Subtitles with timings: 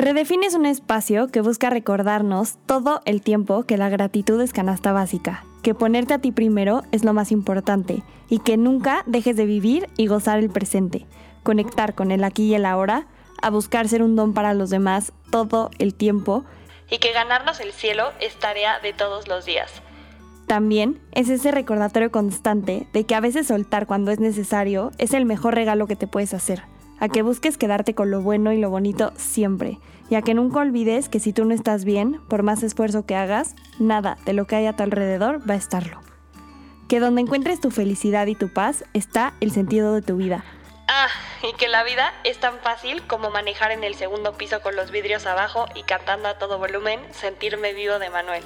[0.00, 5.44] Redefine un espacio que busca recordarnos todo el tiempo que la gratitud es canasta básica,
[5.62, 9.90] que ponerte a ti primero es lo más importante y que nunca dejes de vivir
[9.98, 11.04] y gozar el presente,
[11.42, 13.08] conectar con el aquí y el ahora,
[13.42, 16.46] a buscar ser un don para los demás todo el tiempo
[16.90, 19.82] y que ganarnos el cielo es tarea de todos los días.
[20.46, 25.26] También es ese recordatorio constante de que a veces soltar cuando es necesario es el
[25.26, 26.62] mejor regalo que te puedes hacer
[27.00, 29.78] a que busques quedarte con lo bueno y lo bonito siempre,
[30.10, 33.14] y a que nunca olvides que si tú no estás bien, por más esfuerzo que
[33.14, 36.00] hagas, nada de lo que hay a tu alrededor va a estarlo.
[36.88, 40.44] Que donde encuentres tu felicidad y tu paz está el sentido de tu vida.
[40.88, 41.06] Ah,
[41.48, 44.90] y que la vida es tan fácil como manejar en el segundo piso con los
[44.90, 48.42] vidrios abajo y cantando a todo volumen Sentirme vivo de Manuel.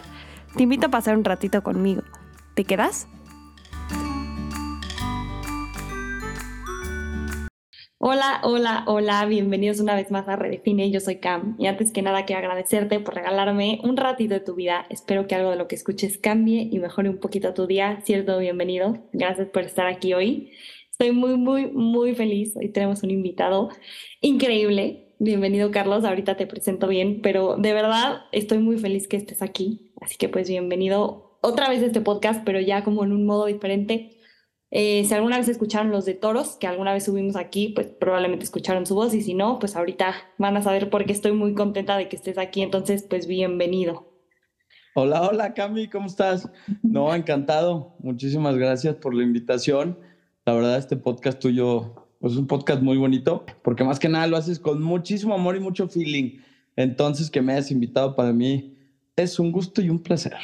[0.54, 2.02] Te invito a pasar un ratito conmigo.
[2.52, 3.08] ¿Te quedas?
[8.06, 12.02] Hola, hola, hola, bienvenidos una vez más a Redefine, yo soy Cam y antes que
[12.02, 15.68] nada quiero agradecerte por regalarme un ratito de tu vida, espero que algo de lo
[15.68, 20.12] que escuches cambie y mejore un poquito tu día, cierto, bienvenido, gracias por estar aquí
[20.12, 20.52] hoy,
[20.90, 23.70] estoy muy, muy, muy feliz, hoy tenemos un invitado
[24.20, 29.40] increíble, bienvenido Carlos, ahorita te presento bien, pero de verdad estoy muy feliz que estés
[29.40, 33.24] aquí, así que pues bienvenido otra vez a este podcast, pero ya como en un
[33.24, 34.10] modo diferente
[34.76, 38.44] eh, si alguna vez escucharon los de toros, que alguna vez subimos aquí, pues probablemente
[38.44, 41.54] escucharon su voz y si no, pues ahorita van a saber por qué estoy muy
[41.54, 42.60] contenta de que estés aquí.
[42.60, 44.12] Entonces, pues bienvenido.
[44.96, 46.50] Hola, hola Cami, ¿cómo estás?
[46.82, 47.94] No, encantado.
[48.00, 49.96] Muchísimas gracias por la invitación.
[50.44, 54.26] La verdad, este podcast tuyo pues, es un podcast muy bonito, porque más que nada
[54.26, 56.40] lo haces con muchísimo amor y mucho feeling.
[56.74, 58.76] Entonces, que me hayas invitado para mí
[59.14, 60.34] es un gusto y un placer.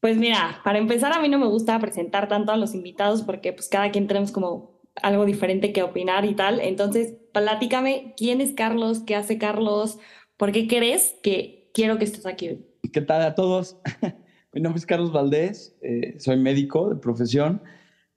[0.00, 3.52] Pues mira, para empezar a mí no me gusta presentar tanto a los invitados porque
[3.52, 6.60] pues cada quien tenemos como algo diferente que opinar y tal.
[6.60, 9.00] Entonces, platícame, ¿quién es Carlos?
[9.00, 9.98] ¿Qué hace Carlos?
[10.38, 13.76] ¿Por qué crees que quiero que estés aquí ¿Qué tal a todos?
[14.52, 17.62] Mi nombre es Carlos Valdés, eh, soy médico de profesión,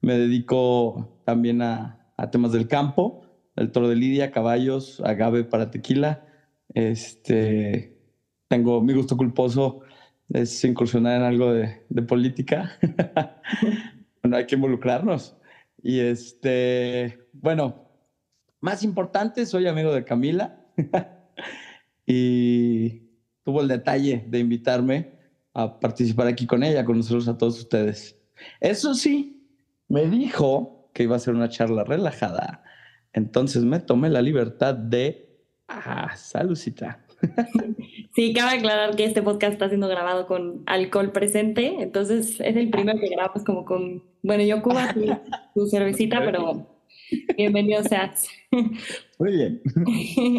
[0.02, 3.24] me dedico también a, a, temas del campo,
[3.56, 6.26] el toro de lidia, caballos, agave para tequila.
[6.74, 8.00] Este,
[8.48, 9.83] tengo mi gusto culposo
[10.34, 12.78] es incursionar en algo de, política.
[14.22, 15.38] bueno, hay que involucrarnos.
[15.82, 17.88] Y este, bueno,
[18.60, 20.66] más importante, soy amigo de Camila
[22.06, 23.04] y
[23.44, 25.20] tuvo el detalle de invitarme
[25.54, 28.20] a participar aquí con ella, con nosotros a todos ustedes.
[28.60, 29.48] Eso sí,
[29.88, 32.64] me dijo que iba a ser una charla relajada.
[33.14, 35.30] Entonces me tomé la libertad de...
[35.68, 37.03] Ah, saludcita.
[38.16, 42.70] Sí, cabe aclarar que este podcast está siendo grabado con alcohol presente, entonces es el
[42.70, 44.94] primero que grabamos como con, bueno, yo Cuba,
[45.56, 46.68] tu, cervecita, pero
[47.36, 48.28] bienvenido seas.
[49.18, 49.62] Muy bien.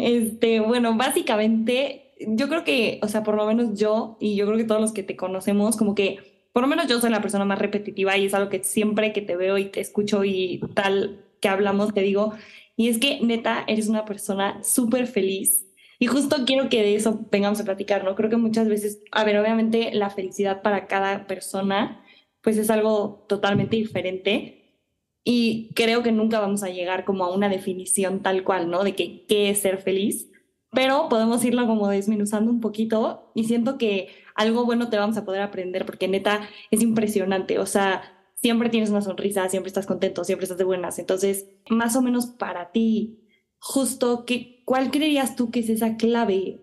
[0.03, 4.57] Este, bueno, básicamente, yo creo que, o sea, por lo menos yo y yo creo
[4.57, 6.19] que todos los que te conocemos, como que,
[6.53, 9.21] por lo menos yo soy la persona más repetitiva y es algo que siempre que
[9.21, 12.31] te veo y te escucho y tal que hablamos, te digo,
[12.77, 15.64] y es que neta, eres una persona súper feliz
[16.05, 18.13] y justo quiero que de eso vengamos a platicar, ¿no?
[18.13, 22.05] Creo que muchas veces, a ver, obviamente la felicidad para cada persona,
[22.41, 24.83] pues es algo totalmente diferente.
[25.23, 28.83] Y creo que nunca vamos a llegar como a una definición tal cual, ¿no?
[28.83, 30.29] De que qué es ser feliz.
[30.69, 35.25] Pero podemos irlo como desmenuzando un poquito y siento que algo bueno te vamos a
[35.25, 37.57] poder aprender porque neta es impresionante.
[37.57, 38.03] O sea,
[38.35, 40.99] siempre tienes una sonrisa, siempre estás contento, siempre estás de buenas.
[40.99, 43.24] Entonces, más o menos para ti,
[43.65, 46.61] justo, ¿qué, ¿cuál creerías tú que es esa clave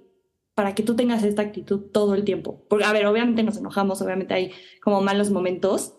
[0.54, 2.64] para que tú tengas esta actitud todo el tiempo?
[2.68, 5.94] Porque, a ver, obviamente nos enojamos, obviamente hay como malos momentos,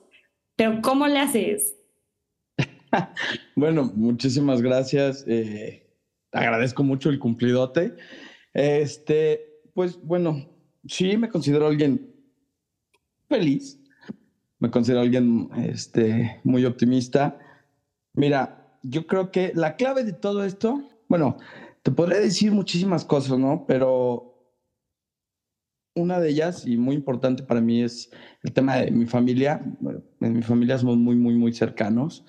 [0.56, 1.76] pero ¿cómo le haces?
[3.58, 5.26] bueno, muchísimas gracias.
[5.28, 5.86] Eh,
[6.32, 7.96] agradezco mucho el cumplidote.
[8.54, 10.48] Este, pues bueno,
[10.88, 12.16] sí me considero alguien
[13.28, 13.78] feliz.
[14.58, 17.38] Me considero alguien este, muy optimista.
[18.14, 20.84] Mira, yo creo que la clave de todo esto
[21.14, 21.38] bueno,
[21.84, 23.66] te podría decir muchísimas cosas, ¿no?
[23.68, 24.34] Pero
[25.94, 28.12] una de ellas, y muy importante para mí, es
[28.42, 29.64] el tema de mi familia.
[30.22, 32.26] en mi familia somos muy, muy, muy cercanos.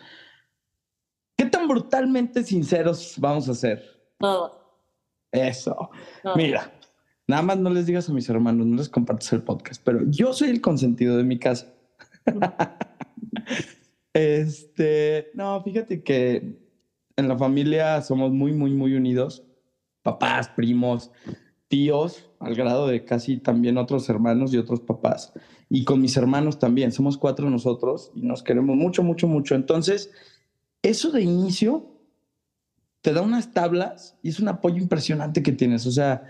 [1.34, 3.82] ¿Qué tan brutalmente sinceros vamos a ser?
[4.18, 4.82] Todo.
[5.32, 5.88] Eso.
[6.36, 6.70] Mira,
[7.26, 10.34] nada más no les digas a mis hermanos, no les compartas el podcast, pero yo
[10.34, 11.72] soy el consentido de mi casa.
[14.14, 16.56] este, no, fíjate que
[17.16, 19.44] en la familia somos muy, muy, muy unidos.
[20.02, 21.10] Papás, primos,
[21.68, 25.32] tíos, al grado de casi también otros hermanos y otros papás.
[25.68, 26.92] Y con mis hermanos también.
[26.92, 29.56] Somos cuatro nosotros y nos queremos mucho, mucho, mucho.
[29.56, 30.10] Entonces,
[30.82, 31.90] eso de inicio
[33.00, 35.86] te da unas tablas y es un apoyo impresionante que tienes.
[35.86, 36.22] O sea,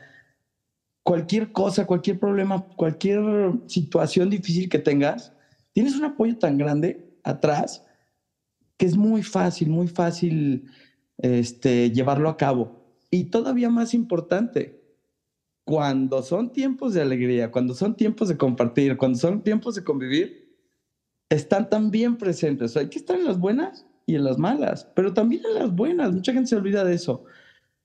[1.03, 3.21] cualquier cosa, cualquier problema, cualquier
[3.67, 5.35] situación difícil que tengas,
[5.73, 7.85] tienes un apoyo tan grande atrás
[8.77, 10.65] que es muy fácil, muy fácil
[11.19, 12.85] este, llevarlo a cabo.
[13.11, 14.83] Y todavía más importante,
[15.65, 20.45] cuando son tiempos de alegría, cuando son tiempos de compartir, cuando son tiempos de convivir,
[21.31, 22.77] están también presentes.
[22.77, 26.13] hay que estar en las buenas y en las malas, pero también en las buenas.
[26.13, 27.25] Mucha gente se olvida de eso.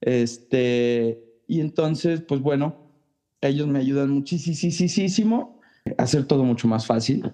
[0.00, 2.90] Este, y entonces, pues bueno,
[3.40, 5.60] ellos me ayudan muchísimo
[5.96, 7.32] a hacer todo mucho más fácil.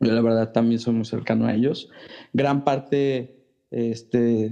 [0.00, 1.88] Yo la verdad también soy muy cercano a ellos.
[2.32, 4.50] Gran parte, este,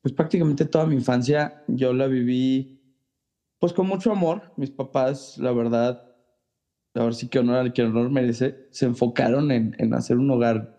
[0.00, 2.80] pues prácticamente toda mi infancia yo la viví
[3.58, 4.52] pues con mucho amor.
[4.56, 6.02] Mis papás, la verdad,
[6.94, 10.76] ahora sí que honor al que honor merece, se enfocaron en, en hacer un hogar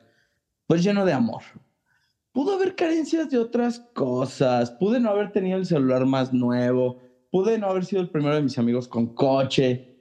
[0.66, 1.44] pues lleno de amor.
[2.32, 7.00] Pudo haber carencias de otras cosas, pude no haber tenido el celular más nuevo,
[7.32, 9.96] pude no haber sido el primero de mis amigos con coche,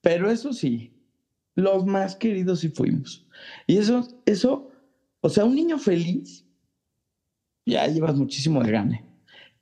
[0.00, 0.91] pero eso sí,
[1.54, 3.26] los más queridos sí fuimos.
[3.66, 4.70] Y eso, eso,
[5.20, 6.46] o sea, un niño feliz,
[7.66, 9.04] ya llevas muchísimo de gane.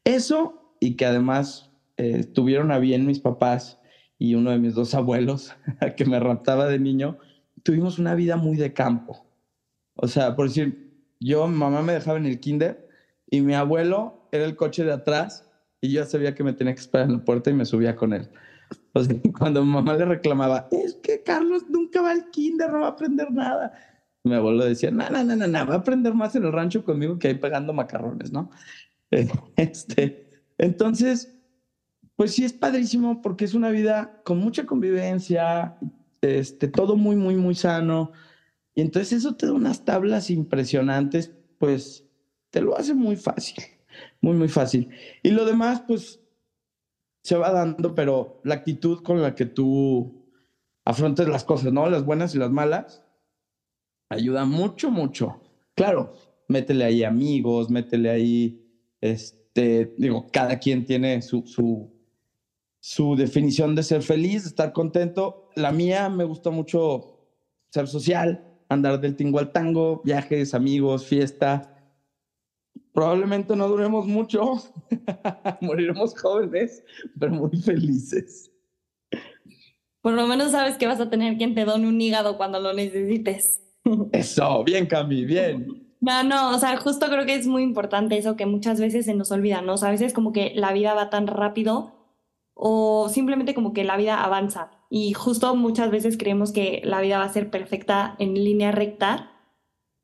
[0.04, 3.78] Eso y que además eh, tuvieron a bien mis papás
[4.18, 5.54] y uno de mis dos abuelos,
[5.96, 7.18] que me raptaba de niño,
[7.62, 9.26] tuvimos una vida muy de campo.
[9.94, 10.90] O sea, por decir,
[11.20, 12.88] yo, mi mamá me dejaba en el kinder
[13.30, 15.46] y mi abuelo era el coche de atrás
[15.80, 18.12] y yo sabía que me tenía que esperar en la puerta y me subía con
[18.12, 18.30] él.
[18.92, 22.80] O sea, cuando mi mamá le reclamaba, es que Carlos nunca va al kinder, no
[22.80, 23.72] va a aprender nada.
[24.24, 26.84] Mi abuelo decía, no, no, no, no, no, va a aprender más en el rancho
[26.84, 28.50] conmigo que ahí pegando macarrones, ¿no?
[29.56, 30.28] Este,
[30.58, 31.36] entonces,
[32.16, 35.76] pues sí es padrísimo porque es una vida con mucha convivencia,
[36.20, 38.12] este, todo muy, muy, muy sano.
[38.74, 42.06] Y entonces eso te da unas tablas impresionantes, pues
[42.50, 43.56] te lo hace muy fácil,
[44.20, 44.90] muy, muy fácil.
[45.22, 46.20] Y lo demás, pues
[47.22, 50.26] se va dando, pero la actitud con la que tú
[50.84, 51.88] afrontes las cosas, ¿no?
[51.88, 53.02] Las buenas y las malas,
[54.08, 55.40] ayuda mucho, mucho.
[55.74, 56.14] Claro,
[56.48, 58.64] métele ahí amigos, métele ahí,
[59.00, 61.90] este, digo, cada quien tiene su, su
[62.80, 65.48] su definición de ser feliz, de estar contento.
[65.54, 67.18] La mía me gusta mucho
[67.68, 71.79] ser social, andar del tingo al tango, viajes, amigos, fiesta.
[73.00, 74.56] Probablemente no duremos mucho,
[75.62, 76.84] moriremos jóvenes,
[77.18, 78.52] pero muy felices.
[80.02, 82.74] Por lo menos sabes que vas a tener quien te done un hígado cuando lo
[82.74, 83.62] necesites.
[84.12, 85.96] Eso, bien, Cami, bien.
[86.02, 89.14] No, no, o sea, justo creo que es muy importante eso que muchas veces se
[89.14, 89.72] nos olvida, ¿no?
[89.72, 91.94] O sea, a veces como que la vida va tan rápido
[92.52, 94.72] o simplemente como que la vida avanza.
[94.90, 99.30] Y justo muchas veces creemos que la vida va a ser perfecta en línea recta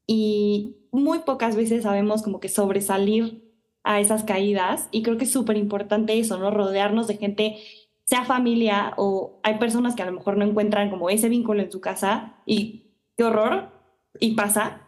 [0.07, 3.47] y muy pocas veces sabemos como que sobresalir
[3.85, 6.51] a esas caídas y creo que es súper importante eso, ¿no?
[6.51, 7.59] Rodearnos de gente,
[8.05, 11.71] sea familia o hay personas que a lo mejor no encuentran como ese vínculo en
[11.71, 13.71] su casa y qué horror
[14.19, 14.83] y pasa.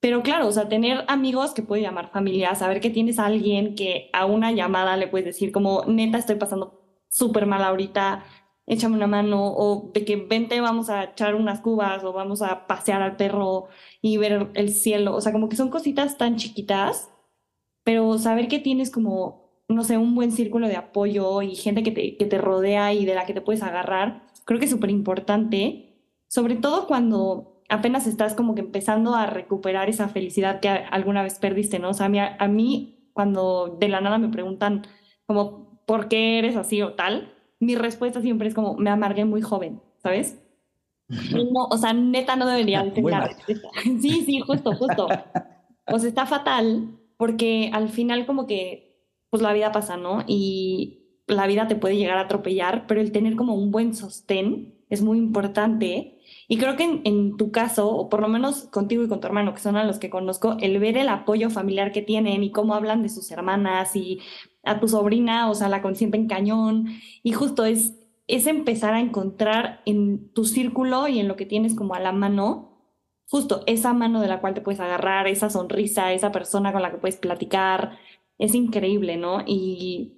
[0.00, 4.08] Pero claro, o sea, tener amigos que puede llamar familia, saber que tienes alguien que
[4.14, 6.80] a una llamada le puedes decir como, neta, estoy pasando
[7.10, 8.24] súper mal ahorita,
[8.70, 12.68] échame una mano, o de que vente, vamos a echar unas cubas, o vamos a
[12.68, 13.66] pasear al perro
[14.00, 15.16] y ver el cielo.
[15.16, 17.10] O sea, como que son cositas tan chiquitas,
[17.82, 21.90] pero saber que tienes como, no sé, un buen círculo de apoyo y gente que
[21.90, 24.90] te, que te rodea y de la que te puedes agarrar, creo que es súper
[24.90, 25.96] importante,
[26.28, 31.40] sobre todo cuando apenas estás como que empezando a recuperar esa felicidad que alguna vez
[31.40, 31.90] perdiste, ¿no?
[31.90, 34.86] O sea, a mí, a mí cuando de la nada me preguntan
[35.26, 37.34] como, ¿por qué eres así o tal?
[37.60, 40.38] Mi respuesta siempre es como, me amargué muy joven, ¿sabes?
[41.08, 42.84] No, o sea, neta no debería.
[44.00, 45.08] Sí, sí, justo, justo.
[45.08, 48.96] Sea, está fatal porque al final como que,
[49.28, 50.24] pues la vida pasa, ¿no?
[50.26, 54.74] Y la vida te puede llegar a atropellar, pero el tener como un buen sostén
[54.88, 56.18] es muy importante.
[56.48, 59.26] Y creo que en, en, tu caso, o por lo menos contigo y con tu
[59.26, 62.50] hermano, que son a los que conozco, el ver el apoyo familiar que tienen y
[62.50, 64.20] cómo hablan de sus hermanas y
[64.62, 66.86] a tu sobrina, o sea, la consienten cañón.
[67.22, 67.94] Y justo es,
[68.26, 72.12] es empezar a encontrar en tu círculo y en lo que tienes como a la
[72.12, 72.70] mano,
[73.28, 76.90] justo esa mano de la cual te puedes agarrar, esa sonrisa, esa persona con la
[76.90, 77.98] que puedes platicar.
[78.38, 79.42] Es increíble, ¿no?
[79.46, 80.14] Y,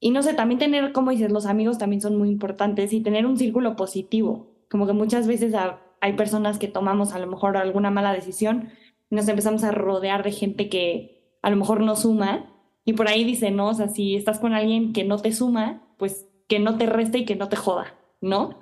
[0.00, 3.26] y no sé, también tener, como dices, los amigos también son muy importantes y tener
[3.26, 4.48] un círculo positivo.
[4.70, 5.54] Como que muchas veces
[6.00, 8.70] hay personas que tomamos a lo mejor alguna mala decisión
[9.10, 12.50] y nos empezamos a rodear de gente que a lo mejor no suma
[12.84, 13.68] y por ahí dice, ¿no?
[13.68, 17.18] O sea, si estás con alguien que no te suma, pues que no te reste
[17.18, 18.58] y que no te joda, ¿no?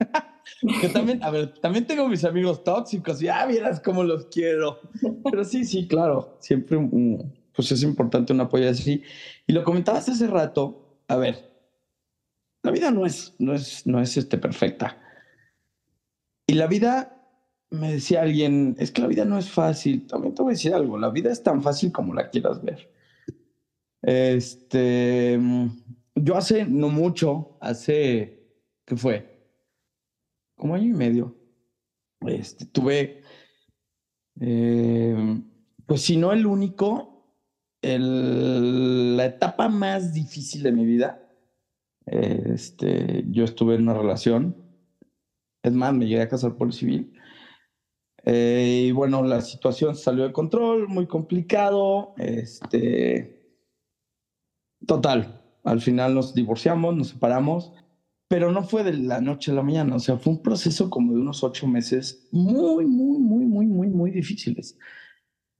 [0.82, 4.78] Yo también, a ver, también tengo mis amigos tóxicos y ah, vieras cómo los quiero.
[5.24, 6.78] Pero sí, sí, claro, siempre
[7.54, 9.02] pues es importante un apoyo así.
[9.46, 11.50] Y lo comentabas hace rato, a ver,
[12.62, 14.98] la vida no es, no es, no es este, perfecta.
[16.46, 17.28] Y la vida,
[17.70, 20.06] me decía alguien, es que la vida no es fácil.
[20.06, 22.90] También te voy a decir algo, la vida es tan fácil como la quieras ver.
[24.06, 25.36] Este,
[26.14, 28.52] yo hace no mucho, hace,
[28.84, 29.50] ¿qué fue?
[30.56, 31.36] Como año y medio,
[32.20, 33.22] este, tuve,
[34.40, 35.42] eh,
[35.86, 37.12] pues si no el único,
[37.82, 41.26] la etapa más difícil de mi vida
[42.06, 44.56] este, yo estuve en una relación.
[45.62, 47.12] Es más, me llegué a casar por civil.
[48.24, 52.14] Eh, y bueno, la situación salió de control, muy complicado.
[52.18, 53.35] Este,
[54.86, 57.72] total, al final nos divorciamos, nos separamos,
[58.28, 59.96] pero no fue de la noche a la mañana.
[59.96, 63.88] O sea, fue un proceso como de unos ocho meses muy, muy, muy, muy, muy,
[63.88, 64.78] muy difíciles.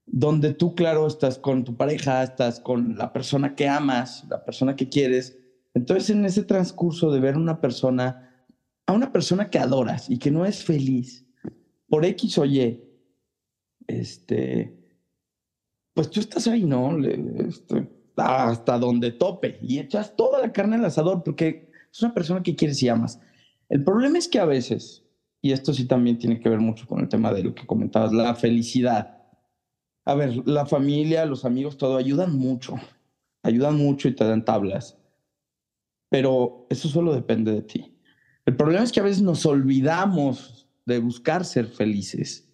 [0.07, 4.77] Donde tú, claro, estás con tu pareja, estás con la persona que amas, la persona
[4.77, 5.37] que quieres,
[5.77, 8.47] entonces, en ese transcurso de ver una persona,
[8.87, 11.27] a una persona que adoras y que no es feliz
[11.87, 12.83] por X o Y,
[13.87, 14.75] este,
[15.93, 16.97] pues tú estás ahí, ¿no?
[17.07, 22.43] Este, hasta donde tope y echas toda la carne al asador porque es una persona
[22.43, 23.21] que quieres y amas.
[23.69, 25.05] El problema es que a veces,
[25.43, 28.13] y esto sí también tiene que ver mucho con el tema de lo que comentabas,
[28.13, 29.19] la felicidad.
[30.05, 32.77] A ver, la familia, los amigos, todo ayudan mucho,
[33.43, 34.97] ayudan mucho y te dan tablas
[36.09, 37.95] pero eso solo depende de ti.
[38.45, 42.49] El problema es que a veces nos olvidamos de buscar ser felices,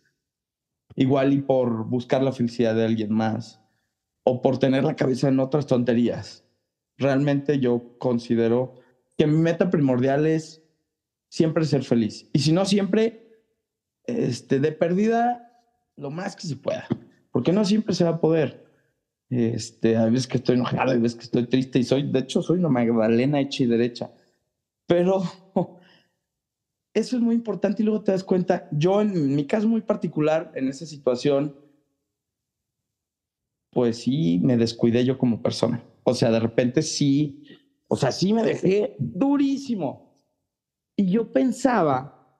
[0.96, 3.61] igual y por buscar la felicidad de alguien más
[4.24, 6.44] o por tener la cabeza en otras tonterías.
[6.96, 8.74] Realmente yo considero
[9.16, 10.62] que mi meta primordial es
[11.28, 12.28] siempre ser feliz.
[12.32, 13.40] Y si no siempre,
[14.04, 15.52] este, de pérdida,
[15.96, 16.86] lo más que se pueda.
[17.30, 18.66] Porque no siempre se va a poder.
[19.30, 22.42] Este, hay veces que estoy enojado, hay veces que estoy triste y soy, de hecho,
[22.42, 24.12] soy una Magdalena hecha y derecha.
[24.86, 25.22] Pero
[26.94, 30.52] eso es muy importante y luego te das cuenta, yo en mi caso muy particular,
[30.54, 31.56] en esa situación,
[33.72, 35.82] pues sí, me descuidé yo como persona.
[36.04, 37.42] O sea, de repente sí,
[37.88, 40.22] o sea, sí me dejé durísimo.
[40.96, 42.38] Y yo pensaba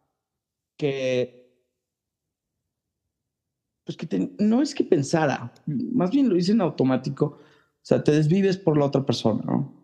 [0.76, 1.42] que
[3.84, 8.12] pues que no es que pensara, más bien lo hice en automático, o sea, te
[8.12, 9.82] desvives por la otra persona, ¿no?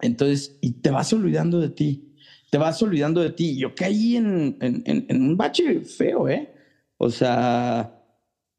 [0.00, 2.16] Entonces, y te vas olvidando de ti,
[2.50, 3.56] te vas olvidando de ti.
[3.56, 6.52] Yo caí en, en, en, un bache feo, ¿eh?
[6.96, 7.99] O sea,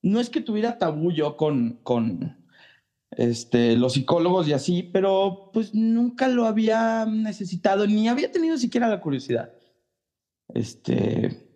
[0.01, 2.37] no es que tuviera tabú yo con, con
[3.11, 8.87] este, los psicólogos y así, pero pues nunca lo había necesitado, ni había tenido siquiera
[8.87, 9.53] la curiosidad.
[10.53, 11.47] Este,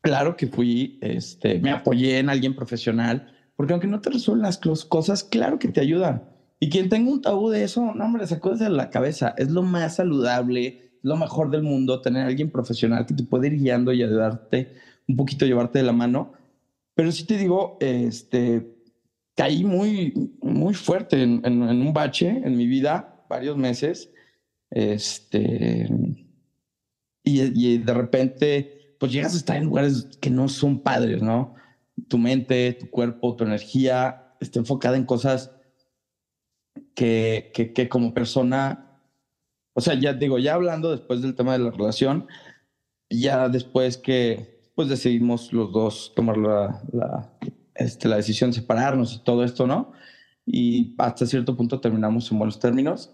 [0.00, 4.58] claro que fui, este, me apoyé en alguien profesional, porque aunque no te resuelvan las
[4.86, 6.24] cosas, claro que te ayudan.
[6.60, 9.34] Y quien tenga un tabú de eso, no, hombre, sacó de la cabeza.
[9.36, 13.58] Es lo más saludable, lo mejor del mundo, tener alguien profesional que te puede ir
[13.58, 14.72] guiando y ayudarte
[15.06, 16.32] un poquito, llevarte de la mano.
[16.94, 18.74] Pero sí te digo, este,
[19.36, 24.10] caí muy, muy fuerte en, un bache en mi vida, varios meses.
[24.70, 25.88] Este,
[27.22, 31.54] y, de repente pues llegas a estar en lugares que no son padres, ¿no?
[32.08, 35.52] Tu mente, tu cuerpo, tu energía está enfocada en cosas
[36.94, 39.00] que, que, como persona,
[39.74, 42.26] o sea, ya digo, ya hablando después del tema de la relación,
[43.10, 47.32] ya después que pues decidimos los dos tomar la, la,
[47.74, 49.92] este, la decisión de separarnos y todo esto, ¿no?
[50.46, 53.12] Y hasta cierto punto terminamos en buenos términos.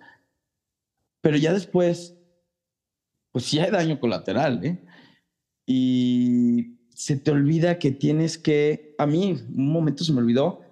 [1.20, 2.16] Pero ya después,
[3.32, 4.80] pues sí hay daño colateral, ¿eh?
[5.66, 10.62] y se te olvida que tienes que, a mí un momento se me olvidó,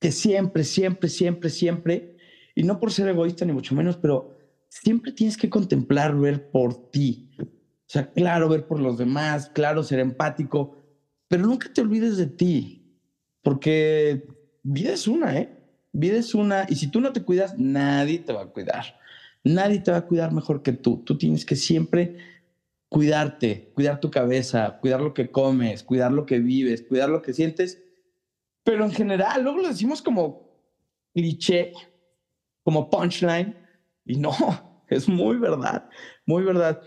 [0.00, 2.16] que siempre, siempre, siempre, siempre,
[2.56, 4.36] y no por ser egoísta ni mucho menos, pero
[4.68, 7.29] siempre tienes que contemplar, ver por ti.
[7.90, 10.76] O sea, claro, ver por los demás, claro, ser empático,
[11.26, 12.96] pero nunca te olvides de ti,
[13.42, 14.28] porque
[14.62, 15.48] vida es una, ¿eh?
[15.90, 18.96] Vida es una, y si tú no te cuidas, nadie te va a cuidar.
[19.42, 21.02] Nadie te va a cuidar mejor que tú.
[21.04, 22.14] Tú tienes que siempre
[22.88, 27.32] cuidarte, cuidar tu cabeza, cuidar lo que comes, cuidar lo que vives, cuidar lo que
[27.32, 27.82] sientes.
[28.62, 30.48] Pero en general, luego lo decimos como
[31.12, 31.72] cliché,
[32.62, 33.56] como punchline,
[34.04, 34.30] y no,
[34.88, 35.88] es muy verdad,
[36.24, 36.80] muy verdad.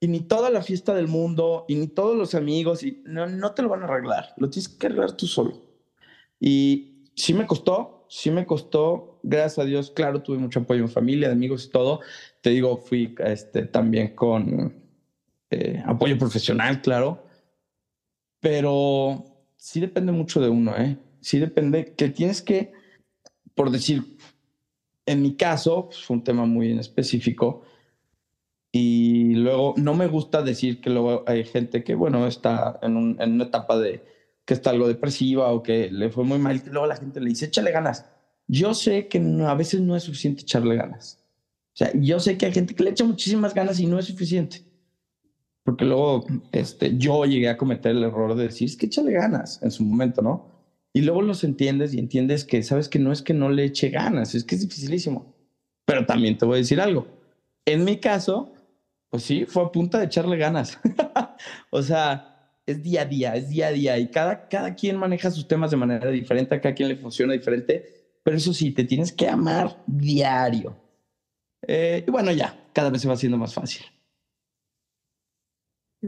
[0.00, 3.52] Y ni toda la fiesta del mundo, y ni todos los amigos, y no, no
[3.52, 5.62] te lo van a arreglar, lo tienes que arreglar tú solo.
[6.38, 10.90] Y sí me costó, sí me costó, gracias a Dios, claro, tuve mucho apoyo en
[10.90, 12.00] familia, de amigos y todo.
[12.42, 14.74] Te digo, fui este, también con,
[15.50, 17.24] eh, apoyo profesional, claro,
[18.40, 19.24] pero
[19.56, 20.98] sí depende mucho de uno, ¿eh?
[21.20, 22.72] Sí depende que tienes que
[23.56, 24.04] por decir,
[25.06, 27.62] en mi caso, pues, fue un tema muy en específico.
[28.78, 33.16] Y luego no me gusta decir que luego hay gente que, bueno, está en, un,
[33.18, 34.04] en una etapa de
[34.44, 37.30] que está algo depresiva o que le fue muy mal, y luego la gente le
[37.30, 38.04] dice, échale ganas.
[38.46, 41.24] Yo sé que a veces no es suficiente echarle ganas.
[41.72, 44.04] O sea, yo sé que hay gente que le echa muchísimas ganas y no es
[44.04, 44.62] suficiente.
[45.64, 49.62] Porque luego este, yo llegué a cometer el error de decir, es que échale ganas
[49.62, 50.50] en su momento, ¿no?
[50.92, 53.88] Y luego los entiendes y entiendes que, sabes que no es que no le eche
[53.88, 55.34] ganas, es que es dificilísimo.
[55.86, 57.06] Pero también te voy a decir algo.
[57.64, 58.52] En mi caso,
[59.10, 60.78] pues sí, fue a punta de echarle ganas.
[61.70, 62.36] o sea,
[62.66, 65.70] es día a día, es día a día y cada, cada quien maneja sus temas
[65.70, 69.28] de manera diferente, a cada quien le funciona diferente, pero eso sí, te tienes que
[69.28, 70.76] amar diario.
[71.66, 73.86] Eh, y bueno, ya, cada vez se va haciendo más fácil.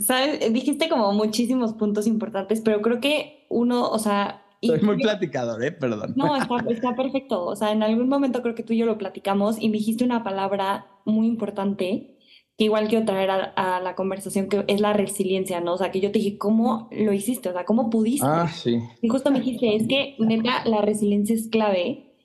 [0.00, 0.52] ¿Sabes?
[0.52, 4.44] Dijiste como muchísimos puntos importantes, pero creo que uno, o sea...
[4.60, 5.70] Soy muy platicador, ¿eh?
[5.70, 6.14] Perdón.
[6.16, 7.46] No, está, está perfecto.
[7.46, 10.04] O sea, en algún momento creo que tú y yo lo platicamos y me dijiste
[10.04, 12.17] una palabra muy importante
[12.58, 15.74] que igual quiero traer a, la conversación, que es la resiliencia, ¿no?
[15.74, 17.48] O sea, que yo te dije, ¿cómo lo hiciste?
[17.48, 18.26] O sea, ¿cómo pudiste?
[18.28, 18.80] Ah, sí.
[19.00, 22.16] Y justo me dijiste, es que neta, la resiliencia es clave.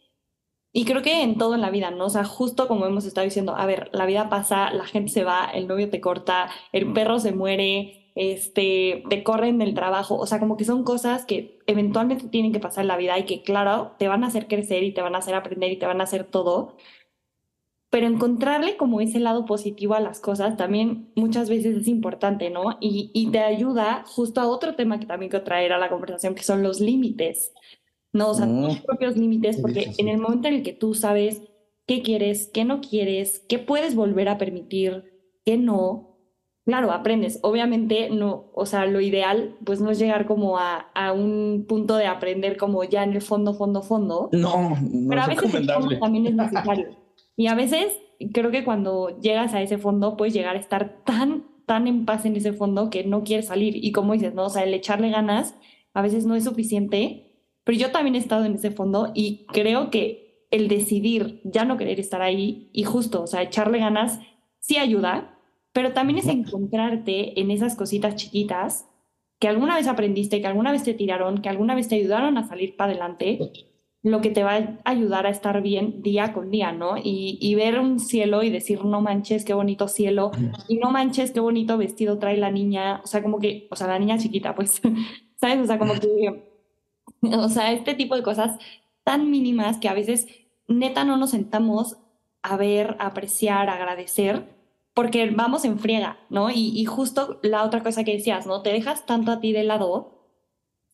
[0.72, 2.06] Y creo que en todo en la vida, ¿no?
[2.06, 5.24] O sea, justo como hemos estado diciendo, a ver, la vida pasa, la gente se
[5.24, 10.26] va, el novio te corta, el perro se muere, este, te corren del trabajo, o
[10.26, 13.44] sea, como que son cosas que eventualmente tienen que pasar en la vida y que,
[13.44, 16.02] claro, te van a hacer crecer y te van a hacer aprender y te van
[16.02, 16.76] a hacer todo,
[17.94, 22.76] pero encontrarle como ese lado positivo a las cosas también muchas veces es importante, ¿no?
[22.82, 26.34] Y, y te ayuda justo a otro tema que también quiero traer a la conversación,
[26.34, 27.54] que son los límites,
[28.12, 28.32] ¿no?
[28.32, 28.66] O sea, mm.
[28.66, 31.44] tus propios límites, porque en el momento en el que tú sabes
[31.86, 35.14] qué quieres, qué no quieres, qué puedes volver a permitir,
[35.46, 36.18] qué no,
[36.66, 37.38] claro, aprendes.
[37.44, 41.98] Obviamente, no, o sea, lo ideal, pues no es llegar como a, a un punto
[41.98, 44.30] de aprender como ya en el fondo, fondo, fondo.
[44.32, 45.52] No, no pero a veces
[46.00, 47.03] también es necesario.
[47.36, 47.98] Y a veces
[48.34, 52.26] creo que cuando llegas a ese fondo puedes llegar a estar tan, tan en paz
[52.26, 53.84] en ese fondo que no quieres salir.
[53.84, 54.46] Y como dices, ¿no?
[54.46, 55.56] O sea, el echarle ganas
[55.94, 59.90] a veces no es suficiente, pero yo también he estado en ese fondo y creo
[59.90, 64.20] que el decidir ya no querer estar ahí y justo, o sea, echarle ganas
[64.60, 65.40] sí ayuda,
[65.72, 68.88] pero también es encontrarte en esas cositas chiquitas
[69.40, 72.48] que alguna vez aprendiste, que alguna vez te tiraron, que alguna vez te ayudaron a
[72.48, 73.40] salir para adelante
[74.04, 76.96] lo que te va a ayudar a estar bien día con día, ¿no?
[77.02, 80.32] Y, ver un cielo y decir, no manches, qué bonito cielo,
[80.68, 83.88] y no manches, qué bonito vestido trae la niña, o sea, como que, o sea,
[83.88, 84.82] la niña chiquita, pues,
[85.38, 85.60] ¿sabes?
[85.60, 86.44] O sea, como que,
[87.22, 88.60] o sea, este tipo de cosas
[89.06, 90.28] tan mínimas que a veces
[90.68, 91.98] neta no nos sentamos
[92.42, 94.50] a ver, a apreciar, a agradecer,
[94.94, 96.52] porque vamos en friega, ¿no?
[96.52, 98.62] Y, y justo la otra cosa que decías, ¿no?
[98.64, 100.23] Te dejas tanto a ti de lado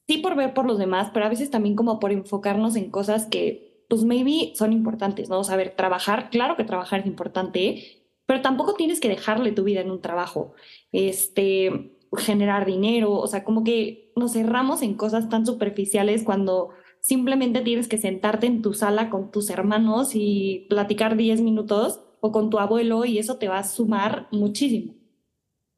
[0.09, 3.27] sí por ver por los demás, pero a veces también como por enfocarnos en cosas
[3.27, 5.43] que, pues maybe son importantes, ¿no?
[5.43, 9.91] Sea, trabajar, claro que trabajar es importante, pero tampoco tienes que dejarle tu vida en
[9.91, 10.53] un trabajo,
[10.91, 16.69] este, generar dinero, o sea, como que nos cerramos en cosas tan superficiales cuando
[17.01, 22.31] simplemente tienes que sentarte en tu sala con tus hermanos y platicar 10 minutos o
[22.31, 24.95] con tu abuelo y eso te va a sumar muchísimo.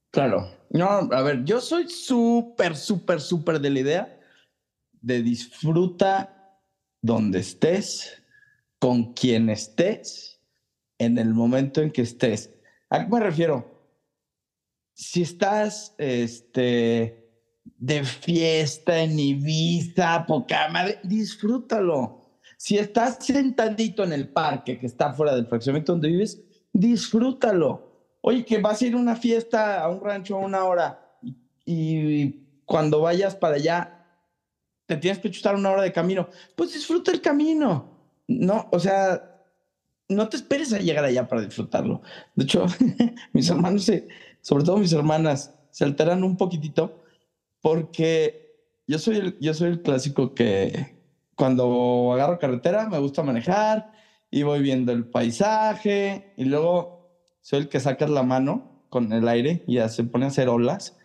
[0.10, 0.48] Claro.
[0.70, 4.18] No, a ver, yo soy súper, súper, súper de la idea
[5.02, 6.60] de disfruta
[7.02, 8.22] donde estés,
[8.80, 10.40] con quien estés,
[10.98, 12.54] en el momento en que estés.
[12.90, 13.66] ¿A qué me refiero?
[14.94, 17.32] Si estás este,
[17.78, 22.22] de fiesta en Ibiza, poca madre, disfrútalo.
[22.58, 26.40] Si estás sentadito en el parque que está fuera del fraccionamiento donde vives,
[26.72, 27.90] disfrútalo.
[28.22, 31.36] Oye, que vas a ir a una fiesta, a un rancho a una hora y,
[31.66, 34.01] y cuando vayas para allá
[34.92, 37.98] te tienes que chutar una hora de camino, pues disfruta el camino.
[38.28, 39.42] No, o sea,
[40.10, 42.02] no te esperes a llegar allá para disfrutarlo.
[42.36, 42.66] De hecho,
[43.34, 43.90] mis hermanos,
[44.42, 47.06] sobre todo mis hermanas, se alteran un poquitito
[47.62, 48.54] porque
[48.86, 50.98] yo soy el, yo soy el clásico que
[51.36, 53.94] cuando agarro carretera me gusta manejar
[54.30, 59.26] y voy viendo el paisaje y luego soy el que saca la mano con el
[59.30, 60.98] aire y ya se pone a hacer olas.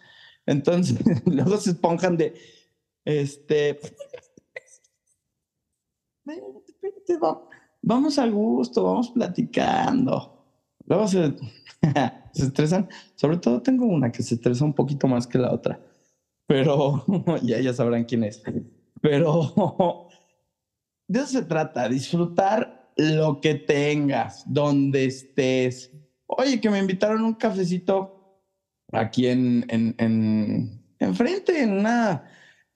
[0.45, 2.35] Entonces, luego se esponjan de,
[3.07, 3.79] este.
[7.81, 10.45] vamos al gusto, vamos platicando.
[10.87, 11.35] Luego se,
[12.33, 12.89] se estresan.
[13.15, 15.81] Sobre todo tengo una que se estresa un poquito más que la otra.
[16.47, 17.05] Pero
[17.43, 18.43] ya, ya sabrán quién es.
[19.01, 20.09] Pero
[21.09, 25.93] de eso se trata, disfrutar lo que tengas, donde estés.
[26.27, 28.43] Oye, que me invitaron un cafecito
[28.91, 32.25] aquí en, en, en enfrente, en una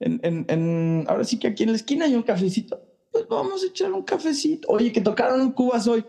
[0.01, 2.81] en, en, ahora sí que aquí en la esquina hay un cafecito.
[3.11, 4.67] pues vamos a echar un cafecito.
[4.69, 6.05] Oye, que tocaron en Cuba hoy.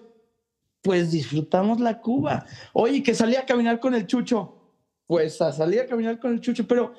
[0.82, 2.44] Pues disfrutamos la Cuba.
[2.72, 4.58] Oye, que salí a caminar con el chucho.
[5.06, 6.94] Pues a salir a caminar con el chucho, pero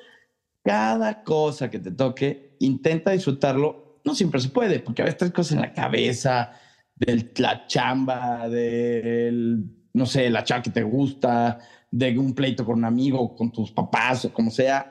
[0.62, 4.00] cada cosa que te toque, intenta disfrutarlo.
[4.04, 6.52] No siempre se puede, porque a veces traes cosas en la cabeza,
[6.94, 11.58] de la chamba, del, no sé, la chava que te gusta,
[11.90, 14.90] de un pleito con un amigo, con tus papás o como sea.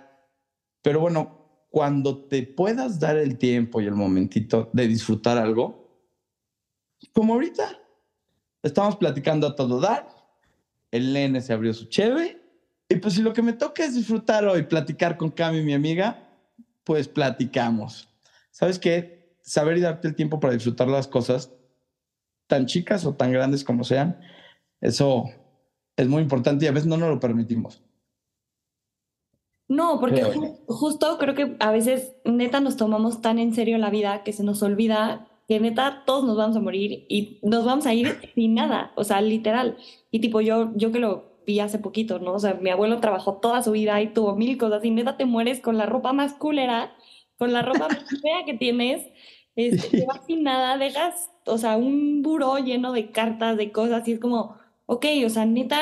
[0.81, 1.42] Pero bueno,
[1.73, 6.05] cuando te puedas dar el tiempo y el momentito de disfrutar algo,
[7.13, 7.79] como ahorita,
[8.61, 10.07] estamos platicando a todo dar,
[10.91, 12.39] el nene se abrió su cheve,
[12.87, 16.29] y pues si lo que me toca es disfrutar hoy, platicar con Cami, mi amiga,
[16.83, 18.07] pues platicamos.
[18.51, 19.35] ¿Sabes qué?
[19.41, 21.49] Saber y darte el tiempo para disfrutar las cosas,
[22.45, 24.19] tan chicas o tan grandes como sean,
[24.79, 25.23] eso
[25.97, 27.81] es muy importante y a veces no nos lo permitimos.
[29.73, 30.23] No, porque
[30.67, 34.43] justo creo que a veces neta nos tomamos tan en serio la vida que se
[34.43, 38.53] nos olvida que neta todos nos vamos a morir y nos vamos a ir sin
[38.53, 39.77] nada, o sea, literal.
[40.11, 42.33] Y tipo yo, yo que lo vi hace poquito, ¿no?
[42.33, 45.25] O sea, mi abuelo trabajó toda su vida y tuvo mil cosas y neta te
[45.25, 46.95] mueres con la ropa más culera,
[47.39, 49.07] con la ropa más fea que tienes,
[49.55, 54.07] este, te vas sin nada, dejas, o sea, un buró lleno de cartas, de cosas
[54.07, 54.55] y es como,
[54.85, 55.81] ok, o sea, neta,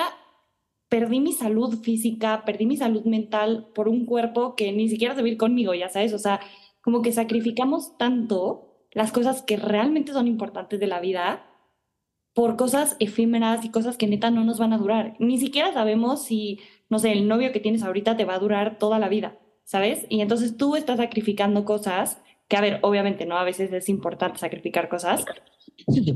[0.92, 5.24] perdí mi salud física, perdí mi salud mental por un cuerpo que ni siquiera se
[5.24, 6.42] va conmigo, ya sabes, o sea,
[6.82, 11.46] como que sacrificamos tanto las cosas que realmente son importantes de la vida
[12.34, 15.16] por cosas efímeras y cosas que neta no nos van a durar.
[15.18, 18.78] Ni siquiera sabemos si, no sé, el novio que tienes ahorita te va a durar
[18.78, 20.06] toda la vida, ¿sabes?
[20.10, 23.38] Y entonces tú estás sacrificando cosas que, a ver, obviamente, ¿no?
[23.38, 25.24] A veces es importante sacrificar cosas.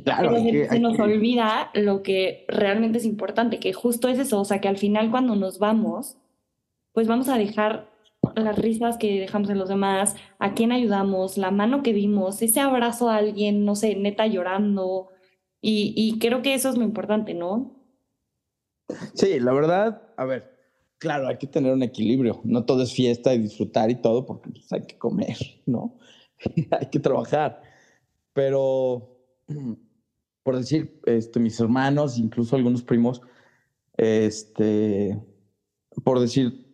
[0.04, 0.34] claro.
[0.34, 4.60] Pero se, nos olvida lo que realmente es importante, que justo es eso, o sea,
[4.60, 6.17] que al final cuando nos vamos,
[6.91, 7.89] pues vamos a dejar
[8.36, 12.60] las risas que dejamos en los demás, a quién ayudamos, la mano que dimos, ese
[12.60, 15.12] abrazo a alguien, no sé, neta llorando,
[15.62, 17.82] y, creo que eso es lo importante, ¿no?
[19.13, 20.52] Sí, la verdad, a ver,
[20.98, 22.41] claro, hay que tener un equilibrio.
[22.43, 25.98] No todo es fiesta y disfrutar y todo, porque pues, hay que comer, ¿no?
[26.71, 27.62] hay que trabajar.
[28.34, 29.17] Pero,
[30.43, 33.21] por decir, este, mis hermanos, incluso algunos primos,
[33.98, 35.19] este,
[36.04, 36.65] por decir,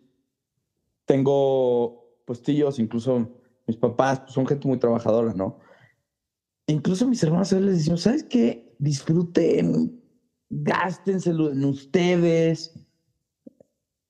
[1.06, 5.58] tengo pues tíos, incluso mis papás, pues, son gente muy trabajadora, ¿no?
[6.66, 8.72] Incluso mis hermanos les decimos, ¿sabes qué?
[8.82, 10.02] disfruten,
[10.50, 12.74] gástenselo en ustedes,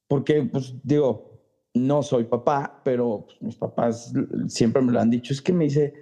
[0.08, 1.31] porque, pues digo,
[1.74, 4.12] no soy papá, pero pues, mis papás
[4.48, 5.94] siempre me lo han dicho, es que me dice,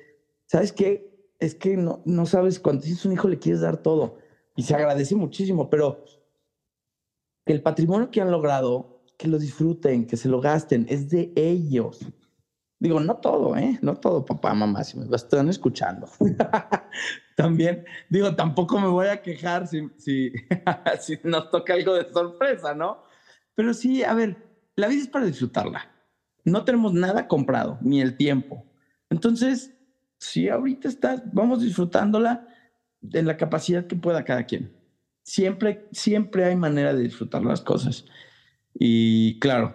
[0.46, 1.11] ¿sabes qué?
[1.38, 4.18] Es que no, no sabes cuando tienes un hijo le quieres dar todo
[4.56, 6.04] y se agradece muchísimo, pero
[7.46, 12.00] el patrimonio que han logrado, que lo disfruten, que se lo gasten, es de ellos.
[12.78, 13.78] Digo, no todo, ¿eh?
[13.83, 16.09] No todo, papá, mamá, si me están escuchando.
[17.37, 20.33] También, digo, tampoco me voy a quejar si, si,
[21.00, 23.02] si nos toca algo de sorpresa, ¿no?
[23.54, 24.49] Pero sí, a ver,
[24.80, 25.90] la vida es para disfrutarla.
[26.44, 28.64] No tenemos nada comprado, ni el tiempo.
[29.10, 29.74] Entonces,
[30.18, 32.46] si ahorita estás, vamos disfrutándola
[33.12, 34.72] en la capacidad que pueda cada quien.
[35.22, 38.04] Siempre, siempre hay manera de disfrutar las cosas.
[38.74, 39.74] Y claro,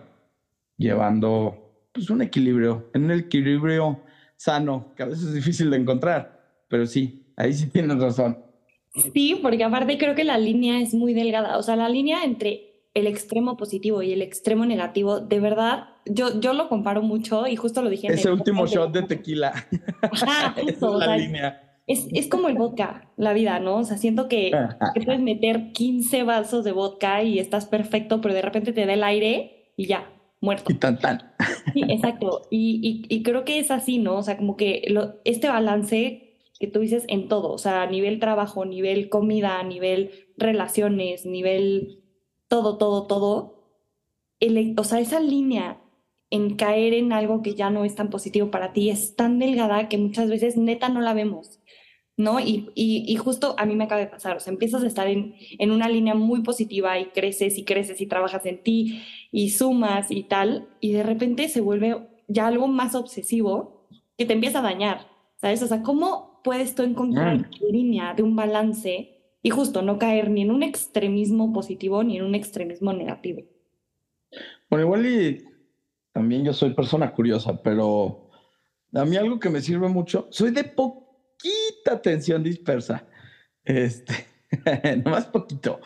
[0.78, 4.02] llevando pues un equilibrio, un equilibrio
[4.36, 8.38] sano, que a veces es difícil de encontrar, pero sí, ahí sí tienes razón.
[9.14, 12.65] Sí, porque aparte creo que la línea es muy delgada, o sea, la línea entre
[12.96, 17.58] el extremo positivo y el extremo negativo, de verdad, yo, yo lo comparo mucho y
[17.58, 18.08] justo lo dije.
[18.08, 19.54] Ese último shot de tequila.
[20.02, 21.62] Ajá, justo, es la línea.
[21.88, 23.78] Es, es, como el vodka, la vida, ¿no?
[23.78, 24.52] O sea, siento que,
[24.96, 28.94] que, puedes meter 15 vasos de vodka y estás perfecto, pero de repente te da
[28.94, 30.10] el aire y ya,
[30.42, 30.72] muerto.
[30.72, 31.36] Y tan tan.
[31.74, 32.48] Sí, exacto.
[32.50, 34.16] Y, y, creo que es así, ¿no?
[34.16, 37.88] O sea, como que lo, este balance que tú dices en todo, o sea, a
[37.88, 42.05] nivel trabajo, nivel comida, nivel relaciones, nivel
[42.48, 43.56] todo, todo, todo.
[44.40, 45.82] El, o sea, esa línea
[46.30, 49.90] en caer en algo que ya no es tan positivo para ti es tan delgada
[49.90, 51.60] que muchas veces neta no la vemos.
[52.18, 52.40] ¿no?
[52.40, 55.36] Y, y, justo a mí me acaba de pasar, o sea, empiezas a estar en,
[55.60, 60.12] en, una línea muy positiva y creces y creces y trabajas en ti y sumas
[60.12, 63.86] y tal, y de repente se vuelve ya algo más obsesivo
[64.18, 65.62] que te empieza a dañar, ¿sabes?
[65.62, 69.15] O sea, ¿cómo puedes tú encontrar la línea de un balance
[69.46, 73.44] y justo no caer ni en un extremismo positivo ni en un extremismo negativo?
[74.68, 75.46] Bueno, igual y
[76.12, 78.32] también yo soy persona curiosa, pero
[78.92, 83.06] a mí algo que me sirve mucho, soy de poquita atención dispersa.
[83.64, 84.16] Este,
[85.06, 85.80] más poquito.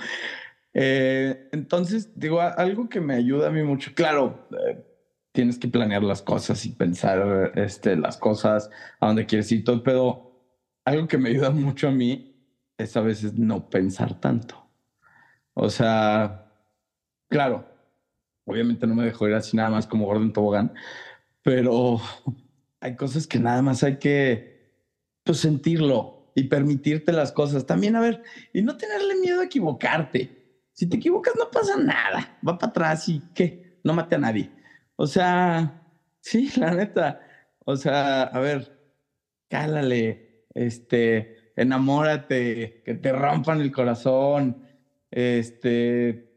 [0.73, 4.81] Eh, entonces, digo, algo que me ayuda a mí mucho, claro, eh,
[5.33, 8.69] tienes que planear las cosas y pensar este, las cosas
[9.01, 10.31] a dónde quieres ir todo, pero
[10.85, 12.28] algo que me ayuda mucho a mí
[12.79, 14.65] es a veces no pensar tanto.
[15.53, 16.51] O sea,
[17.27, 17.67] claro,
[18.45, 20.73] obviamente no me dejo ir así nada más como Gordon Tobogán,
[21.43, 21.99] pero
[22.79, 24.73] hay cosas que nada más hay que
[25.23, 27.65] pues, sentirlo y permitirte las cosas.
[27.65, 30.37] También, a ver, y no tenerle miedo a equivocarte.
[30.71, 32.39] Si te equivocas, no pasa nada.
[32.47, 34.51] Va para atrás y qué, no mate a nadie.
[34.95, 35.83] O sea,
[36.21, 37.19] sí, la neta.
[37.65, 38.79] O sea, a ver,
[39.49, 44.63] cálale, este, enamórate, que te rompan el corazón,
[45.11, 46.31] este,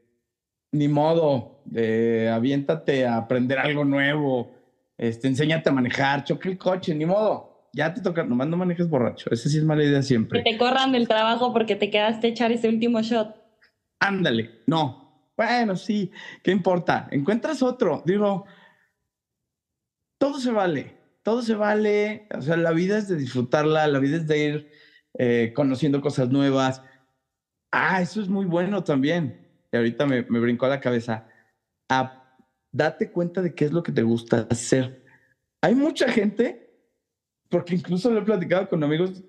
[0.72, 4.52] ni modo, eh, aviéntate a aprender algo nuevo,
[4.98, 7.68] este, enséñate a manejar, choque el coche, ni modo.
[7.72, 9.30] Ya te toca, nomás no manejes borracho.
[9.30, 10.42] Esa sí es mala idea siempre.
[10.42, 13.35] Que te corran del trabajo porque te quedaste a echar ese último shot.
[14.00, 15.30] Ándale, no.
[15.37, 16.11] Bueno, sí,
[16.42, 17.08] ¿qué importa?
[17.11, 18.02] Encuentras otro.
[18.04, 18.44] Digo,
[20.18, 22.26] todo se vale, todo se vale.
[22.37, 24.81] O sea, la vida es de disfrutarla, la vida es de ir
[25.24, 26.82] eh, conociendo cosas nuevas.
[27.70, 29.46] Ah, eso es muy bueno también.
[29.70, 31.28] Y ahorita me, me brincó a la cabeza.
[31.88, 32.37] Ah,
[32.72, 35.04] date cuenta de qué es lo que te gusta hacer.
[35.61, 36.74] Hay mucha gente,
[37.48, 39.22] porque incluso lo he platicado con amigos,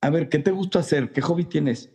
[0.00, 1.12] a ver, ¿qué te gusta hacer?
[1.12, 1.92] ¿Qué hobby tienes?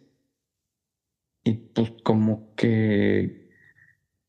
[1.43, 3.49] Y pues como que,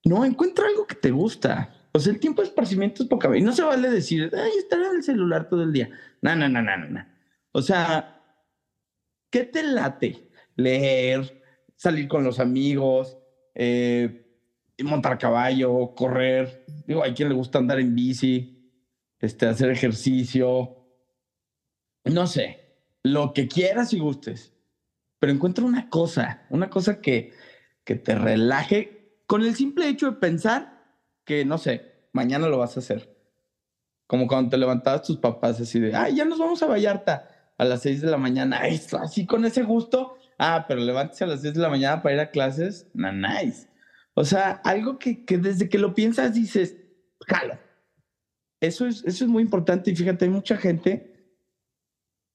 [0.06, 1.74] no, encuentra algo que te gusta.
[1.94, 3.36] Sea, el tiempo de esparcimiento es poca.
[3.36, 5.90] Y no se vale decir, ay, estar en el celular todo el día.
[6.22, 6.76] No, no, no, no.
[6.78, 7.06] no.
[7.52, 8.15] O sea,
[9.30, 10.28] ¿qué te late?
[10.56, 11.42] Leer,
[11.74, 13.18] salir con los amigos,
[13.54, 14.26] eh,
[14.84, 16.64] montar caballo, correr.
[16.86, 18.72] Digo, hay quien le gusta andar en bici,
[19.20, 20.76] este, hacer ejercicio.
[22.04, 24.52] No sé, lo que quieras y gustes.
[25.18, 27.32] Pero encuentra una cosa, una cosa que,
[27.84, 30.84] que te relaje con el simple hecho de pensar
[31.24, 33.16] que, no sé, mañana lo vas a hacer.
[34.06, 37.64] Como cuando te levantabas tus papás así de, ay, ya nos vamos a Vallarta a
[37.64, 38.60] las seis de la mañana.
[39.00, 40.18] así con ese gusto.
[40.38, 42.86] Ah, pero levántese a las seis de la mañana para ir a clases.
[42.94, 43.68] Nah, nice.
[44.14, 46.76] O sea, algo que, desde que lo piensas dices,
[47.26, 47.58] jalo.
[48.60, 51.34] Eso es, eso es muy importante y fíjate, hay mucha gente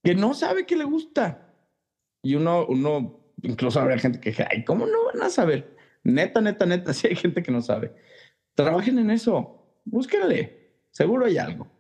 [0.04, 1.56] que no sabe que le gusta.
[2.24, 5.76] Y uno, uno, incluso habrá gente que dice, ay, ¿cómo no van a saber?
[6.04, 7.96] Neta, neta, neta, sí hay gente que no sabe.
[8.54, 11.71] Trabajen en eso, búsquenle, seguro hay algo.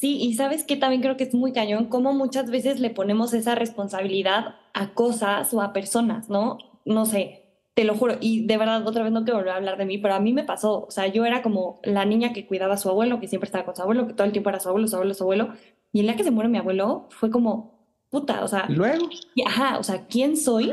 [0.00, 3.32] Sí, y sabes que también creo que es muy cañón cómo muchas veces le ponemos
[3.32, 6.58] esa responsabilidad a cosas o a personas, ¿no?
[6.84, 9.78] No sé, te lo juro, y de verdad otra vez no quiero volver a hablar
[9.78, 12.44] de mí, pero a mí me pasó, o sea, yo era como la niña que
[12.44, 14.58] cuidaba a su abuelo, que siempre estaba con su abuelo, que todo el tiempo era
[14.58, 15.54] su abuelo, su abuelo, su abuelo,
[15.92, 19.08] y el día que se muere mi abuelo fue como, puta, o sea, luego,
[19.46, 20.72] ajá, o sea, ¿quién soy?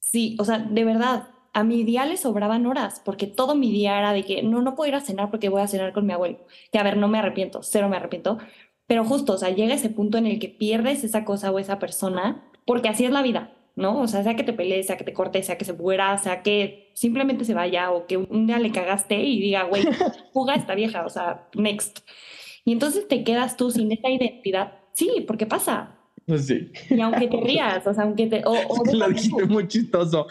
[0.00, 3.98] Sí, o sea, de verdad, a mi día le sobraban horas, porque todo mi día
[3.98, 6.12] era de que no, no puedo ir a cenar porque voy a cenar con mi
[6.12, 6.38] abuelo,
[6.70, 8.38] que a ver, no me arrepiento, cero me arrepiento,
[8.86, 11.80] pero justo, o sea, llega ese punto en el que pierdes esa cosa o esa
[11.80, 14.00] persona, porque así es la vida, ¿no?
[14.00, 16.42] O sea, sea que te pelees, sea que te corte, sea que se muera, sea
[16.44, 19.82] que simplemente se vaya o que un día le cagaste y diga, güey,
[20.32, 22.00] fuga esta vieja, o sea, next.
[22.64, 24.74] Y entonces te quedas tú sin esa identidad.
[24.92, 25.97] Sí, porque pasa.
[26.38, 26.70] Sí.
[26.90, 28.42] Y aunque te rías, o sea, aunque te...
[28.44, 28.54] O,
[28.92, 30.26] Lo dijiste muy chistoso.